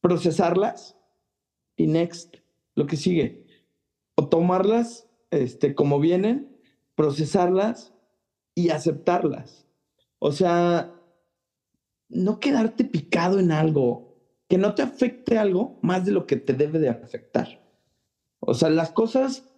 [0.00, 0.96] procesarlas
[1.76, 2.36] y next,
[2.74, 3.50] lo que sigue
[4.28, 6.56] tomarlas este, como vienen,
[6.94, 7.94] procesarlas
[8.54, 9.66] y aceptarlas.
[10.18, 10.94] O sea,
[12.08, 14.09] no quedarte picado en algo,
[14.50, 17.62] que no te afecte algo más de lo que te debe de afectar.
[18.40, 19.48] O sea, las cosas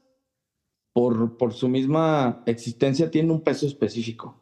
[0.93, 4.39] por, por su misma existencia tienen un peso específico.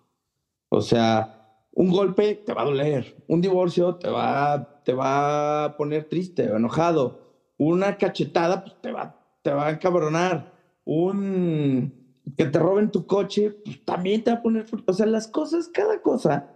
[0.68, 5.76] O sea, un golpe te va a doler, un divorcio te va, te va a
[5.78, 10.52] poner triste o enojado, una cachetada pues, te va te va a encabronar.
[10.84, 11.94] Un
[12.36, 14.66] que te roben tu coche, pues, también te va a poner.
[14.86, 16.50] O sea, las cosas, cada cosa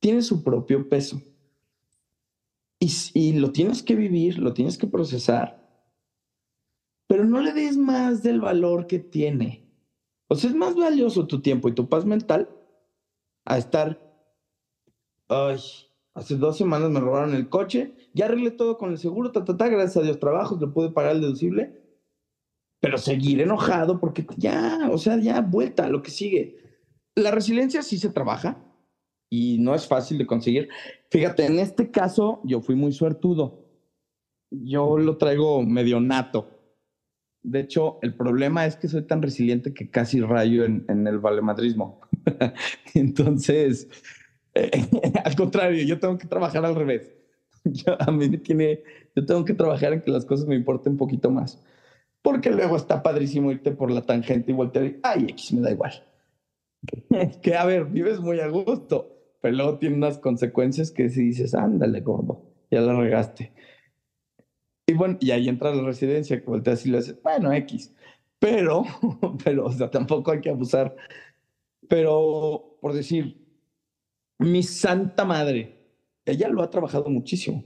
[0.00, 1.20] tiene su propio peso.
[2.86, 5.62] Y, y lo tienes que vivir, lo tienes que procesar.
[7.08, 9.68] Pero no le des más del valor que tiene.
[10.28, 12.50] O sea, es más valioso tu tiempo y tu paz mental
[13.44, 14.00] a estar.
[15.28, 15.58] Ay,
[16.14, 19.56] hace dos semanas me robaron el coche, ya arreglé todo con el seguro, ta, ta,
[19.56, 21.86] ta, gracias a Dios, trabajo, lo pude pagar el deducible
[22.80, 26.56] pero seguir enojado porque ya, o sea, ya vuelta lo que sigue.
[27.14, 28.62] La resiliencia sí se trabaja
[29.30, 30.68] y no es fácil de conseguir.
[31.10, 33.64] Fíjate, en este caso yo fui muy suertudo.
[34.50, 36.50] Yo lo traigo medio nato.
[37.42, 42.00] De hecho, el problema es que soy tan resiliente que casi rayo en, el valemadrismo.
[42.94, 43.88] Entonces,
[44.54, 44.70] eh,
[45.24, 47.14] al contrario, yo tengo que trabajar al revés.
[47.98, 48.82] a mí me tiene,
[49.14, 51.62] yo tengo que trabajar en que las cosas me importen un poquito más
[52.26, 55.70] porque luego está padrísimo irte por la tangente y voltear y, ay, X, me da
[55.70, 55.92] igual.
[57.40, 59.15] que a ver, vives muy a gusto,
[59.46, 63.52] pero luego tiene unas consecuencias que si dices, ándale, gordo, ya la regaste.
[64.84, 67.94] Y bueno, y ahí entra la residencia, que volteas y le haces, bueno, X.
[68.40, 68.82] Pero,
[69.44, 70.96] pero, o sea, tampoco hay que abusar.
[71.88, 73.40] Pero, por decir,
[74.38, 75.78] mi santa madre,
[76.24, 77.62] ella lo ha trabajado muchísimo.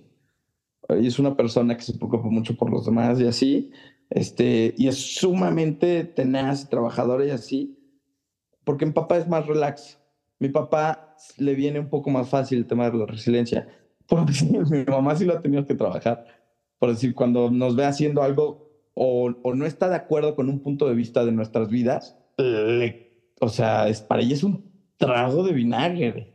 [0.87, 3.71] Ella es una persona que se preocupa mucho por los demás y así,
[4.11, 7.79] este, y es sumamente tenaz, trabajadora y así,
[8.65, 9.99] porque mi papá es más relax.
[10.41, 13.69] Mi papá le viene un poco más fácil el tema de la resiliencia.
[14.07, 16.25] Por decir, mi mamá sí lo ha tenido que trabajar.
[16.79, 20.61] Por decir, cuando nos ve haciendo algo o, o no está de acuerdo con un
[20.61, 22.17] punto de vista de nuestras vidas,
[23.41, 26.35] o sea, es, para ella es un trago de vinagre.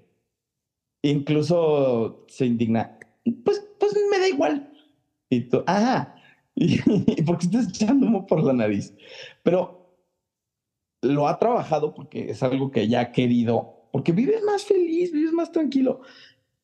[1.01, 2.97] Incluso se indigna.
[3.43, 4.71] Pues, pues me da igual.
[5.29, 6.15] Y tú, ah,
[6.55, 6.79] y,
[7.23, 8.95] porque estás echando humo por la nariz.
[9.43, 9.97] Pero
[11.01, 15.31] lo ha trabajado porque es algo que ya ha querido porque vives más feliz, vives
[15.31, 16.01] más tranquilo.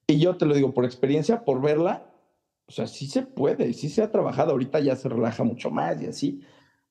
[0.05, 2.13] Y yo te lo digo por experiencia, por verla,
[2.65, 6.01] o sea, sí se puede, sí se ha trabajado, ahorita ya se relaja mucho más
[6.01, 6.41] y así.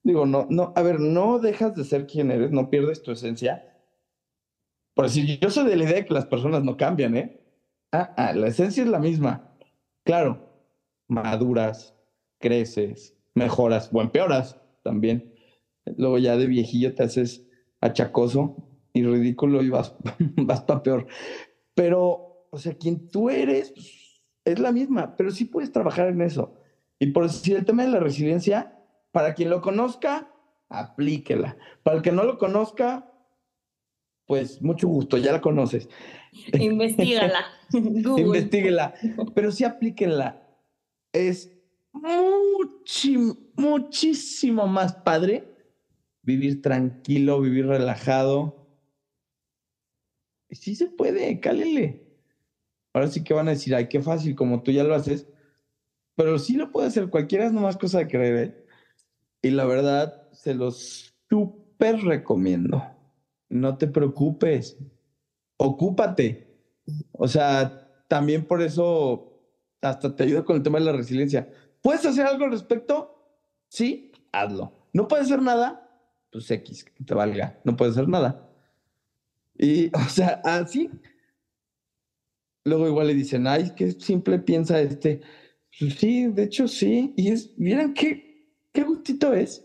[0.02, 3.76] Digo, no, no, a ver, no dejas de ser quien eres, no pierdes tu esencia.
[4.94, 7.38] Por decir, yo soy de la idea de que las personas no cambian, ¿eh?
[7.92, 9.58] Ah, ah, la esencia es la misma.
[10.04, 10.54] Claro,
[11.06, 11.94] maduras,
[12.38, 15.34] creces, mejoras o empeoras también.
[15.98, 17.46] Luego ya de viejillo te haces
[17.82, 19.94] achacoso y ridículo y vas,
[20.36, 21.06] vas para peor.
[21.74, 26.22] Pero, o sea, quien tú eres pues, es la misma, pero sí puedes trabajar en
[26.22, 26.56] eso.
[26.98, 28.78] Y por decir el tema de la resiliencia,
[29.12, 30.32] para quien lo conozca,
[30.68, 31.56] aplíquela.
[31.82, 33.10] Para el que no lo conozca,
[34.26, 35.88] pues mucho gusto, ya la conoces.
[36.52, 37.44] Investígala.
[37.72, 38.94] Investíguela.
[39.34, 40.46] Pero sí aplíquenla.
[41.12, 41.50] Es
[43.56, 45.50] muchísimo más padre
[46.22, 48.59] vivir tranquilo, vivir relajado.
[50.50, 52.06] Sí se puede, cálele.
[52.92, 55.26] Ahora sí que van a decir, ay, qué fácil, como tú ya lo haces.
[56.16, 58.36] Pero sí lo puede hacer, cualquiera es nomás cosa de creer.
[58.36, 58.66] ¿eh?
[59.42, 62.82] Y la verdad, se los súper recomiendo.
[63.48, 64.78] No te preocupes,
[65.56, 66.58] ocúpate.
[67.12, 69.30] O sea, también por eso
[69.80, 71.48] hasta te ayuda con el tema de la resiliencia.
[71.80, 73.38] ¿Puedes hacer algo al respecto?
[73.68, 74.72] Sí, hazlo.
[74.92, 75.88] ¿No puedes hacer nada?
[76.30, 77.60] Pues X, que te valga.
[77.64, 78.49] No puedes hacer nada.
[79.60, 80.90] Y, o sea, así.
[82.64, 85.20] Luego igual le dicen, ay, qué simple piensa este.
[85.78, 87.12] Pues sí, de hecho sí.
[87.16, 89.64] Y es, miren qué, qué gustito es.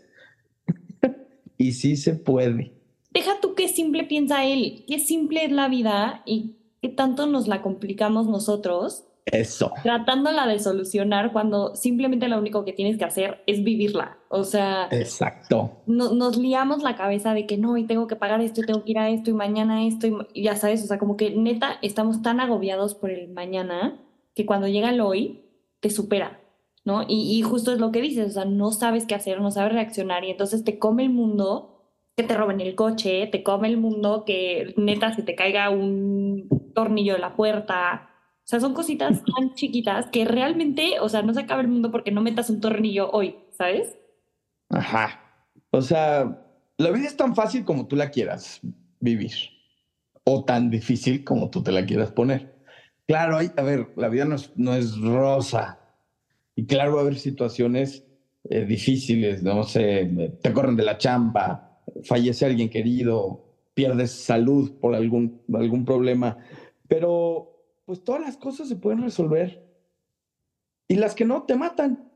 [1.58, 2.72] y sí se puede.
[3.10, 7.48] Deja tú qué simple piensa él, qué simple es la vida y qué tanto nos
[7.48, 9.72] la complicamos nosotros eso.
[9.82, 14.18] Tratándola de solucionar cuando simplemente lo único que tienes que hacer es vivirla.
[14.28, 14.88] O sea.
[14.90, 15.82] Exacto.
[15.86, 18.92] nos liamos la cabeza de que no, y tengo que pagar esto, y tengo que
[18.92, 22.22] ir a esto, y mañana esto, y, ya sabes, o sea, como que neta estamos
[22.22, 24.00] tan agobiados por el mañana
[24.34, 25.44] que cuando llega el hoy
[25.80, 26.40] te supera,
[26.84, 27.02] ¿no?
[27.02, 29.72] Y, y justo es lo que dices, o sea, no sabes qué hacer, no sabes
[29.72, 31.72] reaccionar, y entonces te come el mundo
[32.16, 36.48] que te roben el coche, te come el mundo que neta se te caiga un
[36.74, 38.10] tornillo de la puerta
[38.46, 41.90] o sea, son cositas tan chiquitas que realmente, o sea, no se acaba el mundo
[41.90, 43.98] porque no metas un tornillo hoy, ¿sabes?
[44.68, 45.20] Ajá.
[45.70, 46.46] O sea,
[46.78, 48.60] la vida es tan fácil como tú la quieras
[49.00, 49.32] vivir
[50.22, 52.54] o tan difícil como tú te la quieras poner.
[53.08, 55.80] Claro, hay, a ver, la vida no es, no es rosa
[56.54, 58.04] y claro va a haber situaciones
[58.44, 63.44] eh, difíciles, no sé, te corren de la chamba, fallece alguien querido,
[63.74, 66.38] pierdes salud por algún, algún problema,
[66.86, 67.55] pero
[67.86, 69.64] pues todas las cosas se pueden resolver.
[70.88, 72.12] Y las que no, te matan.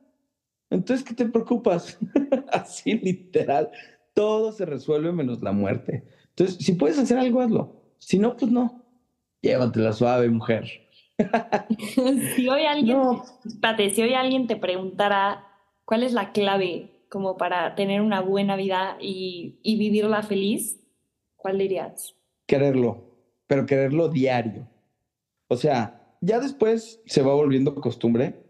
[0.68, 1.99] Entonces, ¿qué te preocupas?
[2.53, 3.71] Así literal.
[4.12, 6.05] Todo se resuelve menos la muerte.
[6.31, 7.83] Entonces, si puedes hacer algo, hazlo.
[7.99, 8.85] Si no, pues no.
[9.41, 10.68] Llévatela suave, mujer.
[12.37, 12.99] si hoy alguien,
[13.95, 15.47] si hoy alguien te preguntara
[15.85, 20.81] cuál es la clave como para tener una buena vida y, y vivirla feliz,
[21.37, 22.14] ¿cuál dirías?
[22.47, 23.16] Quererlo,
[23.47, 24.70] pero quererlo diario.
[25.53, 28.44] O sea, ya después se va volviendo costumbre.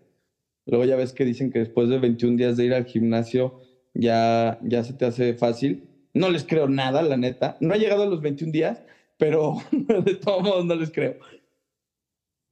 [0.66, 3.62] Luego ya ves que dicen que después de 21 días de ir al gimnasio
[3.94, 5.88] ya, ya se te hace fácil.
[6.12, 7.56] No les creo nada, la neta.
[7.60, 8.82] No ha llegado a los 21 días,
[9.16, 11.16] pero de todos modos no les creo.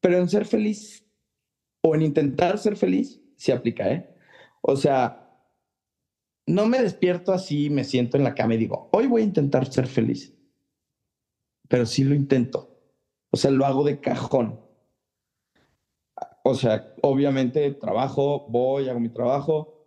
[0.01, 1.05] Pero en ser feliz
[1.83, 4.09] o en intentar ser feliz, se aplica, ¿eh?
[4.63, 5.31] O sea,
[6.47, 9.71] no me despierto así, me siento en la cama y digo, hoy voy a intentar
[9.71, 10.35] ser feliz.
[11.69, 12.78] Pero sí lo intento.
[13.31, 14.61] O sea, lo hago de cajón.
[16.45, 19.87] O sea, obviamente trabajo, voy, hago mi trabajo.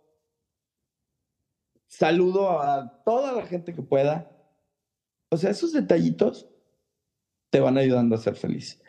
[1.88, 4.30] Saludo a toda la gente que pueda.
[5.30, 6.48] O sea, esos detallitos
[7.50, 8.80] te van ayudando a ser feliz.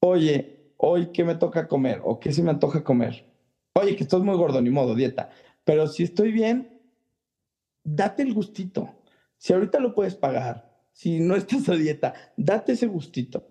[0.00, 3.26] Oye, hoy qué me toca comer o qué se me antoja comer.
[3.74, 5.30] Oye, que estoy muy gordo, ni modo, dieta.
[5.64, 6.80] Pero si estoy bien,
[7.82, 9.02] date el gustito.
[9.36, 10.65] Si ahorita lo puedes pagar,
[10.96, 13.46] si no estás a dieta, date ese gustito.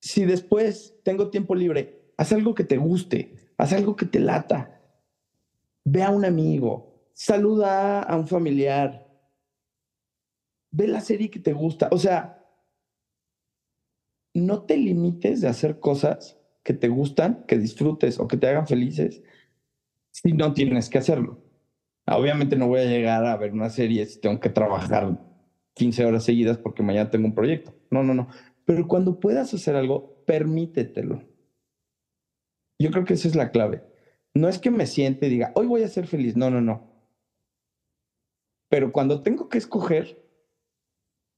[0.00, 4.82] Si después tengo tiempo libre, haz algo que te guste, haz algo que te lata.
[5.84, 9.06] Ve a un amigo, saluda a un familiar,
[10.72, 11.88] ve la serie que te gusta.
[11.92, 12.44] O sea,
[14.34, 18.66] no te limites de hacer cosas que te gustan, que disfrutes o que te hagan
[18.66, 19.22] felices
[20.10, 21.40] si no tienes que hacerlo.
[22.04, 25.35] Obviamente no voy a llegar a ver una serie si tengo que trabajar
[25.76, 27.74] 15 horas seguidas porque mañana tengo un proyecto.
[27.90, 28.28] No, no, no.
[28.64, 31.22] Pero cuando puedas hacer algo, permítetelo.
[32.78, 33.84] Yo creo que esa es la clave.
[34.34, 36.34] No es que me siente y diga, hoy voy a ser feliz.
[36.34, 36.90] No, no, no.
[38.68, 40.26] Pero cuando tengo que escoger,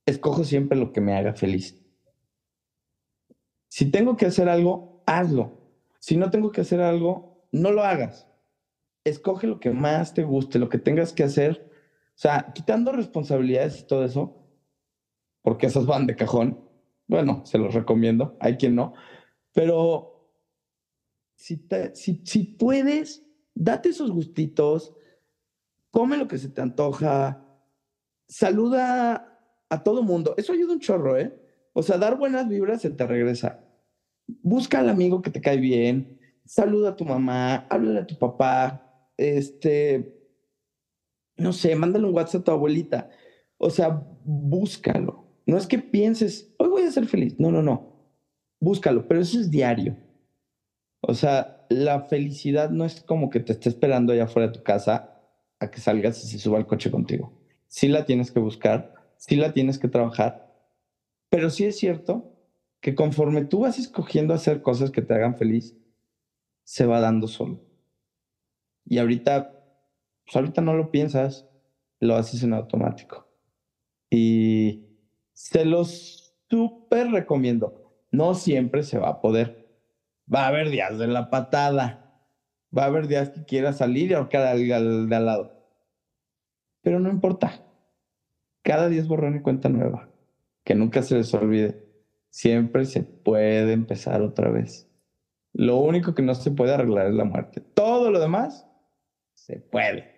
[0.07, 1.84] escojo siempre lo que me haga feliz.
[3.68, 5.59] Si tengo que hacer algo, hazlo.
[5.99, 8.28] Si no tengo que hacer algo, no lo hagas.
[9.05, 11.67] Escoge lo que más te guste, lo que tengas que hacer.
[12.18, 14.44] O sea, quitando responsabilidades y todo eso,
[15.40, 16.68] porque esas van de cajón.
[17.06, 18.94] Bueno, se los recomiendo, hay quien no.
[19.52, 20.28] Pero
[21.36, 21.64] si,
[21.94, 24.96] si, si puedes, date esos gustitos,
[25.92, 27.46] come lo que se te antoja,
[28.26, 29.38] saluda
[29.68, 30.34] a todo mundo.
[30.36, 31.32] Eso ayuda un chorro, ¿eh?
[31.72, 33.64] O sea, dar buenas vibras se te regresa.
[34.26, 39.12] Busca al amigo que te cae bien, saluda a tu mamá, háblale a tu papá,
[39.16, 40.17] este,
[41.39, 43.11] no sé, mándale un WhatsApp a tu abuelita.
[43.57, 45.26] O sea, búscalo.
[45.47, 47.39] No es que pienses, hoy voy a ser feliz.
[47.39, 47.97] No, no, no.
[48.61, 49.97] Búscalo, pero eso es diario.
[51.01, 54.62] O sea, la felicidad no es como que te esté esperando allá afuera de tu
[54.62, 55.22] casa
[55.61, 57.32] a que salgas y se suba al coche contigo.
[57.66, 60.55] Sí la tienes que buscar, sí la tienes que trabajar,
[61.30, 62.34] pero sí es cierto
[62.80, 65.76] que conforme tú vas escogiendo hacer cosas que te hagan feliz,
[66.64, 67.61] se va dando solo.
[68.84, 69.57] Y ahorita,
[70.28, 71.48] pues ahorita no lo piensas,
[72.00, 73.26] lo haces en automático.
[74.10, 74.84] Y
[75.32, 78.04] se los súper recomiendo.
[78.10, 79.70] No siempre se va a poder.
[80.32, 82.22] Va a haber días de la patada.
[82.76, 85.66] Va a haber días que quieras salir y ahorcar al, al de al lado.
[86.82, 87.64] Pero no importa.
[88.62, 90.10] Cada día es borrón y cuenta nueva.
[90.62, 91.86] Que nunca se les olvide.
[92.28, 94.90] Siempre se puede empezar otra vez.
[95.54, 97.62] Lo único que no se puede arreglar es la muerte.
[97.62, 98.66] Todo lo demás
[99.32, 100.17] se puede.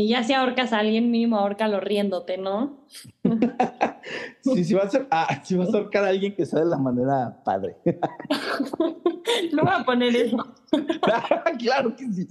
[0.00, 2.86] Y ya si ahorcas a alguien mínimo, ahorcalo riéndote, ¿no?
[4.40, 6.78] sí, si vas a, ah, si vas a ahorcar a alguien que sea de la
[6.78, 7.76] manera padre.
[9.52, 10.38] no voy a poner eso.
[11.58, 12.26] claro que sí.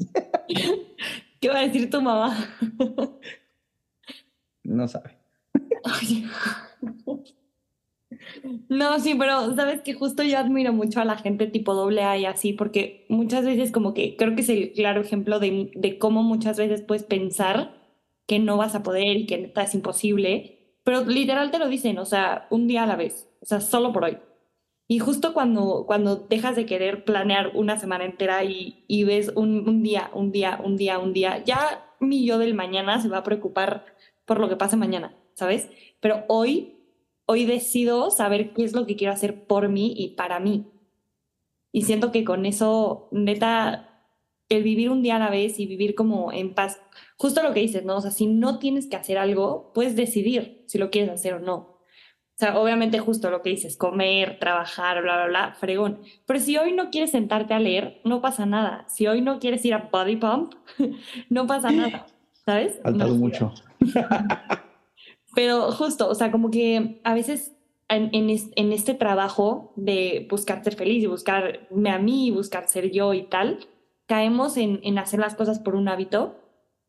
[1.40, 2.36] ¿Qué va a decir tu mamá?
[4.64, 5.16] no sabe.
[8.70, 12.18] No, sí, pero sabes que justo yo admiro mucho a la gente tipo doble A
[12.18, 15.98] y así, porque muchas veces como que creo que es el claro ejemplo de, de
[16.00, 17.72] cómo muchas veces puedes pensar
[18.28, 21.98] que no vas a poder y que neta es imposible, pero literal te lo dicen,
[22.00, 24.18] o sea, un día a la vez, o sea, solo por hoy.
[24.88, 29.68] Y justo cuando, cuando dejas de querer planear una semana entera y, y ves un,
[29.70, 33.20] un día, un día, un día, un día, ya mi yo del mañana se va
[33.20, 33.86] a preocupar
[34.26, 35.70] por lo que pase mañana, ¿sabes?
[36.00, 36.79] Pero hoy
[37.30, 40.66] hoy decido saber qué es lo que quiero hacer por mí y para mí.
[41.72, 44.04] Y siento que con eso, neta,
[44.50, 46.82] el vivir un día a la vez y vivir como en paz,
[47.18, 47.98] justo lo que dices, ¿no?
[47.98, 51.40] O sea, si no tienes que hacer algo, puedes decidir si lo quieres hacer o
[51.40, 51.56] no.
[51.56, 56.00] O sea, obviamente justo lo que dices, comer, trabajar, bla, bla, bla, fregón.
[56.26, 58.86] Pero si hoy no quieres sentarte a leer, no pasa nada.
[58.90, 60.56] Si hoy no quieres ir a Body Pump,
[61.30, 62.08] no pasa nada,
[62.44, 62.80] ¿sabes?
[62.82, 63.54] Faltado mucho.
[65.40, 67.56] Pero justo, o sea, como que a veces
[67.88, 72.92] en, en, este trabajo de buscar ser feliz y buscarme a mí y buscar ser
[72.92, 73.60] yo y tal,
[74.06, 76.36] caemos en, en hacer las cosas por un hábito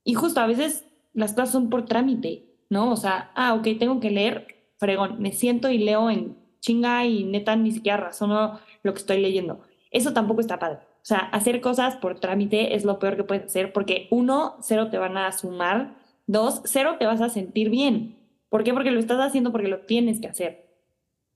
[0.02, 2.90] y justo a veces las cosas son por trámite, ¿no?
[2.90, 4.48] O sea, ah, ok, tengo que leer,
[4.78, 9.20] fregón, me siento y leo en chinga y neta ni siquiera razono lo que estoy
[9.20, 9.60] leyendo.
[9.92, 10.78] Eso tampoco está padre.
[10.78, 14.90] O sea, hacer cosas por trámite es lo peor que puedes hacer porque uno, cero
[14.90, 15.94] te van a sumar,
[16.26, 18.18] dos, cero te vas a sentir bien.
[18.50, 18.74] ¿Por qué?
[18.74, 20.68] Porque lo estás haciendo porque lo tienes que hacer.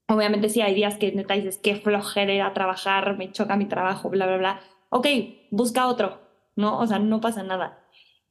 [0.08, 4.26] Obviamente sí hay días que neta dices, qué flojera trabajar, me choca mi trabajo, bla,
[4.26, 4.60] bla, bla.
[4.90, 5.06] Ok,
[5.50, 6.20] busca otro,
[6.56, 6.78] ¿no?
[6.78, 7.78] O sea, no pasa nada.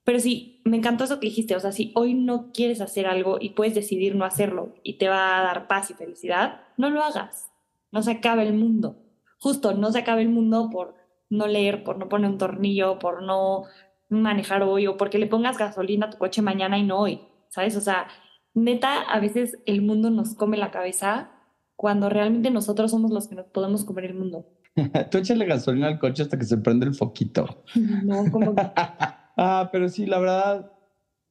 [0.04, 3.38] Pero sí, me encantó eso que dijiste, o sea, si hoy no quieres hacer algo
[3.40, 7.02] y puedes decidir no hacerlo y te va a dar paz y felicidad, no lo
[7.02, 7.50] hagas.
[7.92, 8.98] No se acabe el mundo.
[9.40, 10.96] Justo, no se acabe el mundo por
[11.30, 13.64] no leer, por no poner un tornillo, por no
[14.10, 17.76] manejar hoy o porque le pongas gasolina a tu coche mañana y no hoy, ¿sabes?
[17.78, 18.08] O sea,
[18.54, 21.32] neta, a veces el mundo nos come la cabeza
[21.76, 24.47] cuando realmente nosotros somos los que nos podemos comer el mundo.
[25.12, 27.64] Tú échale gasolina al coche hasta que se prende el foquito.
[28.04, 28.54] No, como
[29.38, 30.72] ah, pero sí, la verdad,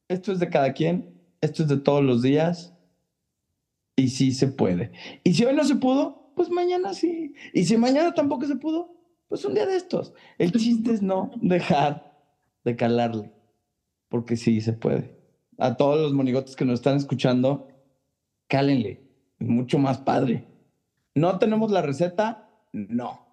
[0.07, 2.73] esto es de cada quien, esto es de todos los días
[3.95, 4.91] y sí se puede.
[5.23, 7.33] Y si hoy no se pudo, pues mañana sí.
[7.53, 8.95] Y si mañana tampoco se pudo,
[9.27, 10.13] pues un día de estos.
[10.37, 12.13] El chiste es no dejar
[12.63, 13.31] de calarle,
[14.09, 15.22] porque sí se puede
[15.57, 17.67] a todos los monigotes que nos están escuchando,
[18.47, 19.01] cálenle,
[19.39, 20.47] es mucho más padre.
[21.15, 22.49] ¿No tenemos la receta?
[22.71, 23.27] No,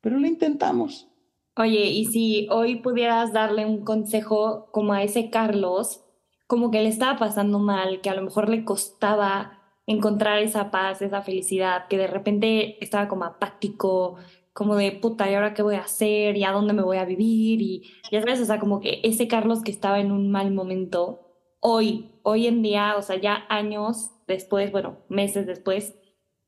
[0.00, 1.08] pero lo intentamos.
[1.56, 6.04] Oye, y si hoy pudieras darle un consejo como a ese Carlos,
[6.46, 11.02] como que le estaba pasando mal, que a lo mejor le costaba encontrar esa paz,
[11.02, 14.16] esa felicidad, que de repente estaba como apático,
[14.52, 16.36] como de puta, ¿y ahora qué voy a hacer?
[16.36, 17.60] ¿Y a dónde me voy a vivir?
[17.60, 21.23] Y ya sabes, o sea, como que ese Carlos que estaba en un mal momento,
[21.66, 25.94] hoy, hoy en día, o sea, ya años después, bueno, meses después,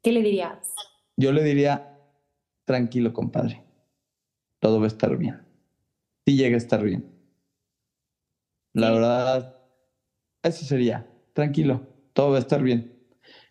[0.03, 0.75] ¿qué le dirías?
[1.17, 1.99] Yo le diría,
[2.67, 3.65] tranquilo, compadre.
[4.61, 5.41] Todo va a estar bien.
[6.27, 7.11] Sí llega a estar bien.
[8.75, 9.63] La verdad,
[10.43, 13.03] eso sería, tranquilo, todo va a estar bien.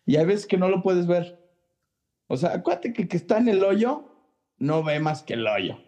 [0.04, 1.50] Y hay veces que no lo puedes ver.
[2.28, 4.04] O sea, acuérdate que el que está en el hoyo
[4.58, 5.78] no ve más que el hoyo.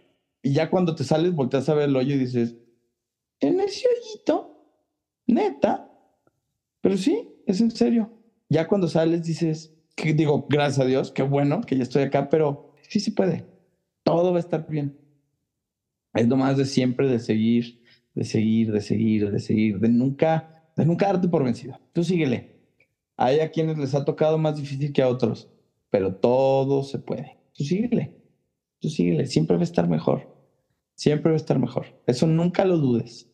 [0.42, 2.56] Y ya cuando te sales, volteas a ver el hoyo y dices,
[3.38, 4.47] en ese hoyito,
[5.32, 5.90] neta.
[6.80, 8.10] Pero sí, es en serio.
[8.48, 12.72] Ya cuando sales dices, digo, gracias a Dios, qué bueno que ya estoy acá, pero
[12.88, 13.44] sí se puede.
[14.02, 14.98] Todo va a estar bien.
[16.14, 17.82] Es lo más de siempre de seguir,
[18.14, 21.78] de seguir, de seguir, de seguir, de nunca, de nunca darte por vencido.
[21.92, 22.56] Tú síguele.
[23.16, 25.50] Hay a quienes les ha tocado más difícil que a otros,
[25.90, 27.36] pero todo se puede.
[27.52, 28.14] Tú síguele.
[28.80, 29.26] Tú síguele.
[29.26, 30.34] Siempre va a estar mejor.
[30.94, 31.86] Siempre va a estar mejor.
[32.06, 33.30] Eso nunca lo dudes.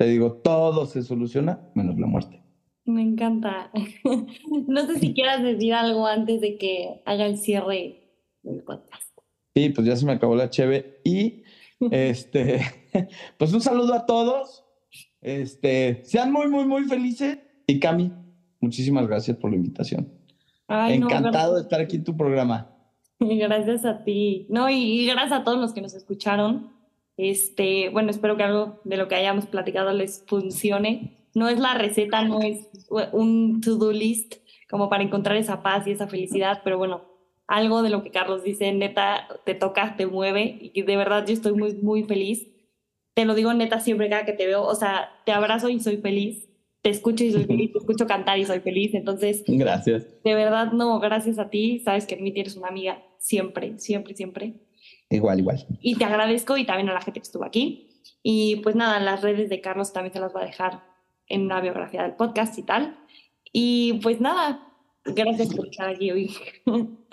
[0.00, 2.42] Te digo, todo se soluciona menos la muerte.
[2.86, 3.70] Me encanta.
[4.66, 9.14] no sé si quieras decir algo antes de que haga el cierre del podcast.
[9.54, 11.02] Sí, pues ya se me acabó la cheve.
[11.04, 11.42] Y
[11.90, 12.62] este,
[13.36, 14.64] pues un saludo a todos.
[15.20, 17.38] Este, sean muy, muy, muy felices.
[17.66, 18.10] Y Cami,
[18.58, 20.10] muchísimas gracias por la invitación.
[20.66, 22.74] Encantado de estar aquí en tu programa.
[23.18, 24.46] Gracias a ti.
[24.48, 26.79] No, y, gracias a todos los que nos escucharon.
[27.22, 31.26] Este, bueno, espero que algo de lo que hayamos platicado les funcione.
[31.34, 32.66] No es la receta, no es
[33.12, 34.36] un to-do list
[34.70, 37.02] como para encontrar esa paz y esa felicidad, pero bueno,
[37.46, 41.34] algo de lo que Carlos dice, neta, te toca, te mueve y de verdad yo
[41.34, 42.48] estoy muy, muy feliz.
[43.12, 45.98] Te lo digo neta siempre cada que te veo, o sea, te abrazo y soy
[45.98, 46.48] feliz,
[46.80, 49.44] te escucho y soy feliz, te escucho cantar y soy feliz, entonces...
[49.46, 50.06] Gracias.
[50.24, 54.14] De verdad, no, gracias a ti, sabes que en mí tienes una amiga siempre, siempre,
[54.14, 54.54] siempre.
[55.10, 55.66] Igual, igual.
[55.80, 57.88] Y te agradezco y también a la gente que estuvo aquí.
[58.22, 60.84] Y pues nada, las redes de Carlos también se las voy a dejar
[61.26, 62.96] en la biografía del podcast y tal.
[63.52, 64.72] Y pues nada,
[65.04, 66.34] gracias por estar aquí hoy.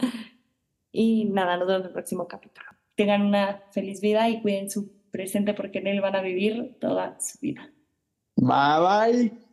[0.92, 2.68] y nada, nos vemos en el próximo capítulo.
[2.96, 7.20] Tengan una feliz vida y cuiden su presente porque en él van a vivir toda
[7.20, 7.72] su vida.
[8.36, 9.47] Bye bye.